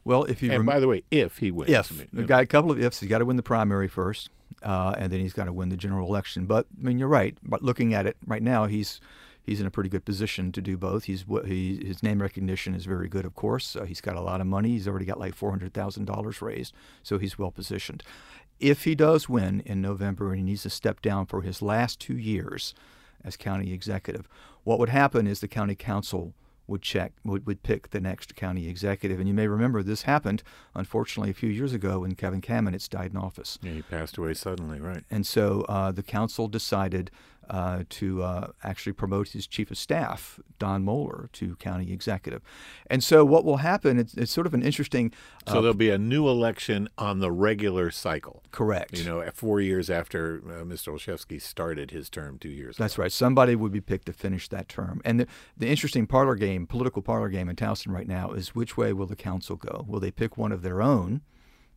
Well, 0.04 0.26
if 0.26 0.44
you 0.44 0.50
And 0.52 0.60
rem- 0.60 0.65
by 0.65 0.80
the 0.80 0.88
way, 0.88 1.04
if 1.12 1.38
he 1.38 1.50
wins, 1.50 1.72
If 1.72 1.91
I 1.91 1.96
mean, 1.96 2.08
the 2.13 2.24
guy, 2.24 2.41
a 2.41 2.46
couple 2.46 2.72
of 2.72 2.80
ifs. 2.82 3.00
He's 3.00 3.10
got 3.10 3.20
to 3.20 3.26
win 3.26 3.38
the 3.38 3.44
primary 3.44 3.88
first, 3.88 4.30
uh, 4.62 4.94
and 4.98 5.12
then 5.12 5.22
he's 5.22 5.34
got 5.34 5.46
to 5.46 5.54
win 5.54 5.70
the 5.70 5.78
general 5.78 6.08
election. 6.08 6.46
But 6.46 6.67
I 6.80 6.84
mean, 6.84 7.00
you're 7.00 7.08
right. 7.08 7.36
But 7.41 7.63
looking 7.63 7.94
at 7.94 8.06
it 8.06 8.17
right 8.28 8.44
now, 8.44 8.65
he's 8.65 9.00
he's 9.44 9.60
in 9.60 9.65
a 9.65 9.72
pretty 9.72 9.89
good 9.89 10.06
position 10.06 10.52
to 10.52 10.62
do 10.62 10.78
both. 10.78 11.06
He's 11.06 11.26
he, 11.46 11.84
his 11.84 12.04
name 12.04 12.22
recognition 12.22 12.76
is 12.76 12.86
very 12.86 13.08
good, 13.08 13.26
of 13.26 13.34
course. 13.34 13.76
Uh, 13.76 13.86
he's 13.86 14.02
got 14.02 14.15
a 14.15 14.22
lot 14.22 14.39
of 14.39 14.46
money. 14.48 14.70
He's 14.70 14.88
already 14.88 15.06
got 15.06 15.20
like 15.20 15.34
four 15.36 15.50
hundred 15.50 15.74
thousand 15.74 16.06
dollars 16.06 16.41
raised, 16.44 16.74
so 17.02 17.17
he's 17.17 17.39
well 17.39 17.52
positioned. 17.52 18.04
If 18.62 18.84
he 18.84 18.93
does 18.93 19.28
win 19.28 19.62
in 19.65 19.82
November 19.82 20.30
and 20.30 20.38
he 20.38 20.43
needs 20.43 20.63
to 20.63 20.69
step 20.69 21.02
down 21.02 21.26
for 21.26 21.41
his 21.41 21.62
last 21.63 22.00
two 22.00 22.17
years 22.17 22.76
as 23.24 23.36
county 23.36 23.74
executive, 23.74 24.28
what 24.63 24.78
would 24.78 24.89
happen 24.89 25.26
is 25.26 25.39
the 25.39 25.47
county 25.47 25.76
council 25.76 26.34
would 26.67 26.84
check 26.84 27.12
would, 27.26 27.45
would 27.47 27.63
pick 27.63 27.89
the 27.89 28.00
next 28.00 28.36
county 28.36 28.69
executive. 28.69 29.19
And 29.19 29.28
you 29.28 29.34
may 29.34 29.47
remember 29.47 29.82
this 29.82 30.04
happened, 30.04 30.43
unfortunately, 30.76 31.32
a 31.32 31.34
few 31.34 31.50
years 31.50 31.74
ago 31.74 32.00
when 32.00 32.13
Kevin 32.13 32.39
Kamenetz 32.39 32.88
died 32.88 33.12
in 33.12 33.17
office. 33.17 33.58
Yeah, 33.63 33.74
he 33.74 33.82
passed 33.82 34.17
away 34.17 34.36
suddenly, 34.36 34.80
right? 34.80 35.04
And 35.10 35.26
so 35.26 35.62
uh, 35.67 35.91
the 35.91 36.04
council 36.04 36.47
decided 36.47 37.10
uh, 37.52 37.84
to 37.90 38.24
uh, 38.24 38.48
actually 38.64 38.94
promote 38.94 39.28
his 39.28 39.46
chief 39.46 39.70
of 39.72 39.78
staff, 39.78 40.40
Don 40.58 40.86
Mohler, 40.86 41.30
to 41.34 41.58
county 41.58 41.92
executive. 41.92 42.42
And 42.88 43.04
so 43.04 43.26
what 43.26 43.44
will 43.44 43.58
happen? 43.58 44.00
It's, 44.00 44.14
it's 44.14 44.32
sort 44.32 44.48
of 44.48 44.54
an 44.54 44.64
interesting. 44.64 45.12
So 45.46 45.56
there'll 45.56 45.74
be 45.74 45.90
a 45.90 45.98
new 45.98 46.30
election 46.30 46.88
on 46.98 47.20
the 47.20 47.30
regular 47.30 47.92
cycle. 47.92 48.42
Correct. 48.52 48.98
You 48.98 49.04
know, 49.04 49.30
four 49.34 49.60
years 49.60 49.90
after 49.90 50.42
uh, 50.46 50.64
Mr. 50.64 50.94
Olszewski 50.94 51.42
started 51.42 51.92
his 51.92 52.10
term 52.10 52.40
two 52.40 52.48
years 52.48 52.78
That's 52.78 52.94
ago. 52.94 53.04
right. 53.04 53.12
Somebody 53.12 53.56
would 53.56 53.74
be 53.74 53.82
picked 53.82 54.06
to 54.06 54.14
finish 54.14 54.48
that 54.48 54.70
term. 54.70 55.02
And 55.04 55.20
the, 55.20 55.28
the 55.58 55.68
interesting 55.68 56.08
parlor 56.08 56.36
game, 56.36 56.66
political 56.66 57.02
parlor 57.02 57.28
game 57.28 57.50
in 57.50 57.58
Towson 57.58 57.92
right 57.92 58.08
now 58.08 58.32
is 58.32 58.56
which 58.56 58.78
way 58.78 58.94
will 58.94 59.08
the 59.08 59.18
council 59.18 59.58
go? 59.58 59.84
Will 59.90 60.00
they 60.00 60.12
pick 60.12 60.38
one 60.38 60.54
of 60.54 60.62
their 60.62 60.82
own 60.82 61.20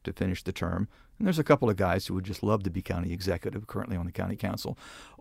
to 0.05 0.13
finish 0.13 0.45
the 0.45 0.53
term? 0.53 0.87
And 1.19 1.27
there's 1.27 1.39
a 1.39 1.45
couple 1.45 1.71
of 1.71 1.77
guys 1.77 2.07
who 2.07 2.15
would 2.15 2.25
just 2.25 2.43
love 2.43 2.63
to 2.65 2.71
be 2.71 2.83
county 2.83 3.13
executive 3.13 3.67
currently 3.67 3.97
on 3.97 4.07
the 4.07 4.13
county 4.13 4.37
council. 4.37 4.77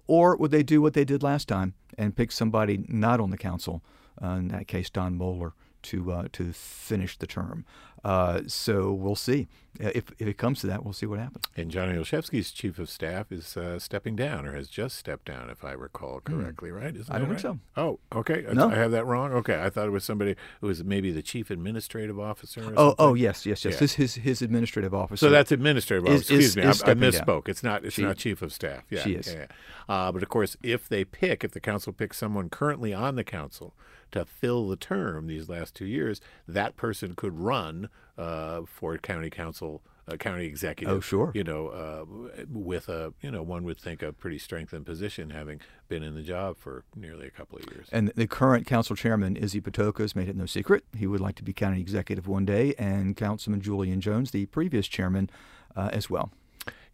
Or 0.07 0.35
would 0.35 0.51
they 0.51 0.63
do 0.63 0.81
what 0.81 0.93
they 0.93 1.05
did 1.05 1.23
last 1.23 1.47
time 1.47 1.73
and 1.97 2.15
pick 2.15 2.31
somebody 2.31 2.85
not 2.87 3.19
on 3.19 3.29
the 3.29 3.37
council, 3.37 3.83
uh, 4.21 4.27
in 4.29 4.49
that 4.49 4.67
case, 4.67 4.89
Don 4.89 5.17
Mohler, 5.17 5.53
to, 5.83 6.11
uh, 6.11 6.27
to 6.33 6.53
finish 6.53 7.17
the 7.17 7.27
term? 7.27 7.65
Uh, 8.03 8.41
so 8.47 8.91
we'll 8.91 9.15
see. 9.15 9.47
Uh, 9.81 9.89
If, 9.95 10.11
if 10.19 10.27
it 10.27 10.37
comes 10.37 10.59
to 10.59 10.67
that, 10.67 10.83
we'll 10.83 10.91
see 10.91 11.05
what 11.05 11.19
happens. 11.19 11.45
And 11.55 11.71
Johnny 11.71 11.93
Olszewski's 11.97 12.51
chief 12.51 12.77
of 12.77 12.89
staff 12.89 13.31
is 13.31 13.55
uh, 13.55 13.79
stepping 13.79 14.17
down, 14.17 14.45
or 14.45 14.53
has 14.55 14.67
just 14.67 14.97
stepped 14.97 15.23
down, 15.25 15.49
if 15.49 15.63
I 15.63 15.71
recall 15.71 16.19
correctly, 16.19 16.69
right? 16.69 16.93
Isn't 16.93 17.05
Hmm. 17.07 17.13
I 17.13 17.17
don't 17.19 17.29
think 17.29 17.39
so. 17.39 17.59
Oh, 17.77 17.99
okay. 18.13 18.45
I- 18.45 18.51
No. 18.53 18.69
I 18.69 18.75
have 18.75 18.91
that 18.91 19.05
wrong. 19.05 19.31
Okay, 19.31 19.63
I 19.63 19.69
thought 19.69 19.87
it 19.87 19.91
was 19.91 20.03
somebody 20.03 20.35
who 20.59 20.67
was 20.67 20.83
maybe 20.83 21.11
the 21.13 21.21
chief 21.21 21.49
administrative 21.49 22.19
officer. 22.19 22.61
Or 22.71 22.73
Oh, 22.75 22.95
oh 22.99 23.13
yes, 23.13 23.45
yes, 23.45 23.63
yes. 23.63 23.75
Yeah. 23.75 23.79
This 23.79 23.93
his 23.93 24.15
his 24.15 24.41
administrative 24.41 24.93
officer. 24.93 25.25
So 25.25 25.29
that's 25.31 25.53
administrative. 25.53 26.05
Is- 26.09 26.19
officer. 26.23 26.33
Excuse 26.33 26.45
is- 26.49 26.55
me, 26.57 26.61
is 26.63 26.67
I, 26.67 26.69
I 26.69 26.73
stepping 26.73 27.01
down. 27.09 27.11
misspoke. 27.13 27.47
It's 27.47 27.63
not. 27.63 27.85
It's 27.85 27.95
She- 27.95 28.01
not 28.03 28.17
chief 28.17 28.41
of 28.41 28.51
staff. 28.51 28.83
Yeah, 28.89 29.01
she 29.03 29.13
is. 29.13 29.27
Yeah, 29.33 29.39
yeah. 29.39 29.45
Uh, 29.87 30.11
but 30.11 30.21
of 30.21 30.27
course, 30.27 30.57
if 30.61 30.89
they 30.89 31.05
pick, 31.05 31.45
if 31.45 31.51
the 31.51 31.61
council 31.61 31.93
picks 31.93 32.17
someone 32.17 32.49
currently 32.49 32.93
on 32.93 33.15
the 33.15 33.23
council 33.23 33.73
to 34.13 34.25
fill 34.25 34.67
the 34.67 34.75
term 34.75 35.27
these 35.27 35.49
last 35.49 35.75
two 35.75 35.85
years, 35.85 36.21
that 36.47 36.75
person 36.75 37.13
could 37.15 37.39
run 37.39 37.89
uh, 38.17 38.61
for 38.65 38.97
county 38.97 39.29
council. 39.29 39.81
Uh, 40.05 40.17
county 40.17 40.43
executive. 40.43 40.93
Oh, 40.93 40.99
sure. 40.99 41.31
You 41.33 41.45
know, 41.45 41.67
uh, 41.69 42.03
with 42.51 42.89
a 42.89 43.13
you 43.21 43.31
know 43.31 43.41
one 43.41 43.63
would 43.63 43.79
think 43.79 44.03
a 44.03 44.11
pretty 44.11 44.37
strengthened 44.37 44.85
position, 44.85 45.29
having 45.29 45.61
been 45.87 46.03
in 46.03 46.13
the 46.13 46.21
job 46.21 46.57
for 46.57 46.83
nearly 46.93 47.25
a 47.25 47.31
couple 47.31 47.57
of 47.57 47.63
years. 47.71 47.87
And 47.89 48.11
the 48.13 48.27
current 48.27 48.67
council 48.67 48.97
chairman, 48.97 49.37
Izzy 49.37 49.61
Patoka, 49.61 49.99
has 49.99 50.13
made 50.13 50.27
it 50.27 50.35
no 50.35 50.45
secret. 50.45 50.83
He 50.93 51.07
would 51.07 51.21
like 51.21 51.35
to 51.35 51.43
be 51.43 51.53
county 51.53 51.79
executive 51.79 52.27
one 52.27 52.43
day, 52.43 52.73
and 52.77 53.15
Councilman 53.15 53.61
Julian 53.61 54.01
Jones, 54.01 54.31
the 54.31 54.45
previous 54.47 54.89
chairman, 54.89 55.29
uh, 55.73 55.89
as 55.93 56.09
well. 56.09 56.31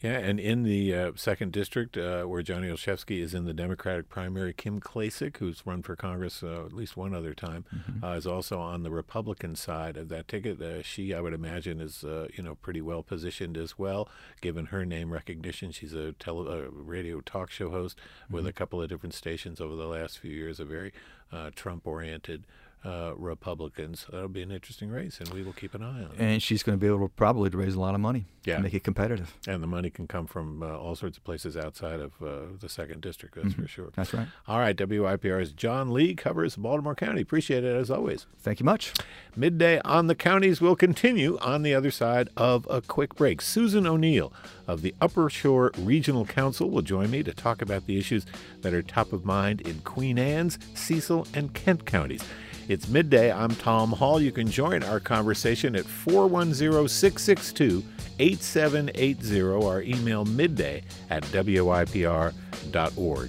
Yeah, 0.01 0.17
and 0.17 0.39
in 0.39 0.63
the 0.63 0.95
uh, 0.95 1.11
second 1.15 1.51
district, 1.51 1.97
uh, 1.97 2.23
where 2.23 2.41
Johnny 2.41 2.69
Olszewski 2.69 3.21
is 3.21 3.33
in 3.33 3.43
the 3.43 3.53
Democratic 3.53 4.07
primary, 4.07 4.53
Kim 4.53 4.79
Klacik, 4.79 5.37
who's 5.37 5.65
run 5.65 5.81
for 5.81 5.97
Congress 5.97 6.41
uh, 6.41 6.63
at 6.65 6.71
least 6.71 6.95
one 6.95 7.13
other 7.13 7.33
time, 7.33 7.65
uh, 8.01 8.11
is 8.11 8.25
also 8.25 8.59
on 8.59 8.83
the 8.83 8.91
Republican 8.91 9.57
side 9.57 9.97
of 9.97 10.07
that 10.07 10.29
ticket. 10.29 10.61
Uh, 10.61 10.81
she, 10.83 11.13
I 11.13 11.19
would 11.19 11.33
imagine, 11.33 11.81
is 11.81 12.05
uh, 12.05 12.29
you 12.33 12.41
know 12.41 12.55
pretty 12.55 12.79
well 12.79 13.03
positioned 13.03 13.57
as 13.57 13.77
well, 13.77 14.07
given 14.39 14.67
her 14.67 14.85
name 14.85 15.11
recognition. 15.11 15.71
She's 15.71 15.93
a 15.93 16.13
tele- 16.13 16.47
uh, 16.49 16.71
radio 16.71 17.19
talk 17.19 17.51
show 17.51 17.69
host 17.69 17.99
with 18.31 18.47
a 18.47 18.53
couple 18.53 18.81
of 18.81 18.87
different 18.87 19.13
stations 19.13 19.59
over 19.59 19.75
the 19.75 19.87
last 19.87 20.17
few 20.19 20.31
years. 20.31 20.61
A 20.61 20.65
very 20.65 20.93
uh, 21.31 21.51
Trump-oriented 21.55 22.45
uh, 22.85 23.13
Republican. 23.15 23.95
So 23.95 24.07
that'll 24.11 24.27
be 24.29 24.41
an 24.41 24.51
interesting 24.51 24.89
race, 24.89 25.19
and 25.19 25.29
we 25.29 25.43
will 25.43 25.53
keep 25.53 25.73
an 25.75 25.83
eye 25.83 26.03
on 26.03 26.11
it. 26.13 26.19
And 26.19 26.41
she's 26.41 26.63
going 26.63 26.77
to 26.77 26.81
be 26.81 26.87
able 26.87 27.07
to 27.07 27.13
probably 27.13 27.49
to 27.49 27.57
raise 27.57 27.75
a 27.75 27.79
lot 27.79 27.93
of 27.95 28.01
money 28.01 28.25
Yeah. 28.45 28.57
to 28.57 28.61
make 28.63 28.73
it 28.73 28.83
competitive. 28.83 29.35
And 29.47 29.61
the 29.61 29.67
money 29.67 29.89
can 29.89 30.07
come 30.07 30.25
from 30.27 30.63
uh, 30.63 30.77
all 30.77 30.95
sorts 30.95 31.17
of 31.17 31.23
places 31.23 31.57
outside 31.57 31.99
of 31.99 32.13
uh, 32.21 32.55
the 32.59 32.69
second 32.69 33.01
district, 33.01 33.35
that's 33.35 33.53
for 33.53 33.67
sure. 33.67 33.89
That's 33.95 34.13
right. 34.13 34.27
All 34.47 34.59
right, 34.59 34.75
WYPR's 34.75 35.51
John 35.51 35.91
Lee 35.91 36.15
covers 36.15 36.55
Baltimore 36.55 36.95
County. 36.95 37.21
Appreciate 37.21 37.63
it 37.63 37.75
as 37.75 37.91
always. 37.91 38.25
Thank 38.39 38.59
you 38.61 38.65
much. 38.65 38.93
Midday 39.35 39.79
on 39.83 40.07
the 40.07 40.15
counties 40.15 40.61
will 40.61 40.75
continue 40.75 41.37
on 41.39 41.63
the 41.63 41.73
other 41.73 41.91
side 41.91 42.29
of 42.37 42.65
a 42.69 42.81
quick 42.81 43.15
break. 43.15 43.41
Susan 43.41 43.85
O'Neill 43.85 44.31
of 44.67 44.81
the 44.81 44.95
Upper 45.01 45.29
Shore 45.29 45.71
Regional 45.77 46.25
Council 46.25 46.69
will 46.69 46.81
join 46.81 47.11
me 47.11 47.23
to 47.23 47.33
talk 47.33 47.61
about 47.61 47.85
the 47.87 47.97
issues 47.97 48.25
that 48.61 48.73
are 48.73 48.81
top 48.81 49.11
of 49.13 49.25
mind 49.25 49.61
in 49.61 49.79
Queen 49.81 50.17
Anne's, 50.17 50.57
Cecil, 50.73 51.27
and 51.33 51.53
Kent 51.53 51.85
counties. 51.85 52.23
It's 52.69 52.87
midday. 52.87 53.31
I'm 53.31 53.55
Tom 53.55 53.91
Hall. 53.91 54.21
You 54.21 54.31
can 54.31 54.47
join 54.47 54.83
our 54.83 54.99
conversation 54.99 55.75
at 55.75 55.85
410 55.85 56.87
662 56.87 57.83
8780 58.19 59.41
or 59.41 59.81
email 59.81 60.23
midday 60.23 60.83
at 61.09 61.23
WYPR.org. 61.23 62.33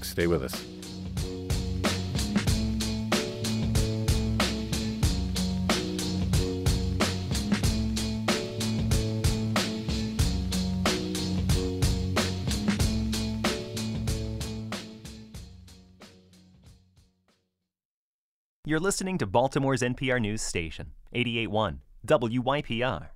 Stay 0.05 0.27
with 0.27 0.43
us. 0.43 0.63
You're 18.81 18.87
listening 18.87 19.19
to 19.19 19.27
Baltimore's 19.27 19.83
NPR 19.83 20.19
News 20.19 20.41
station, 20.41 20.93
881 21.13 21.83
WYPR. 22.07 23.09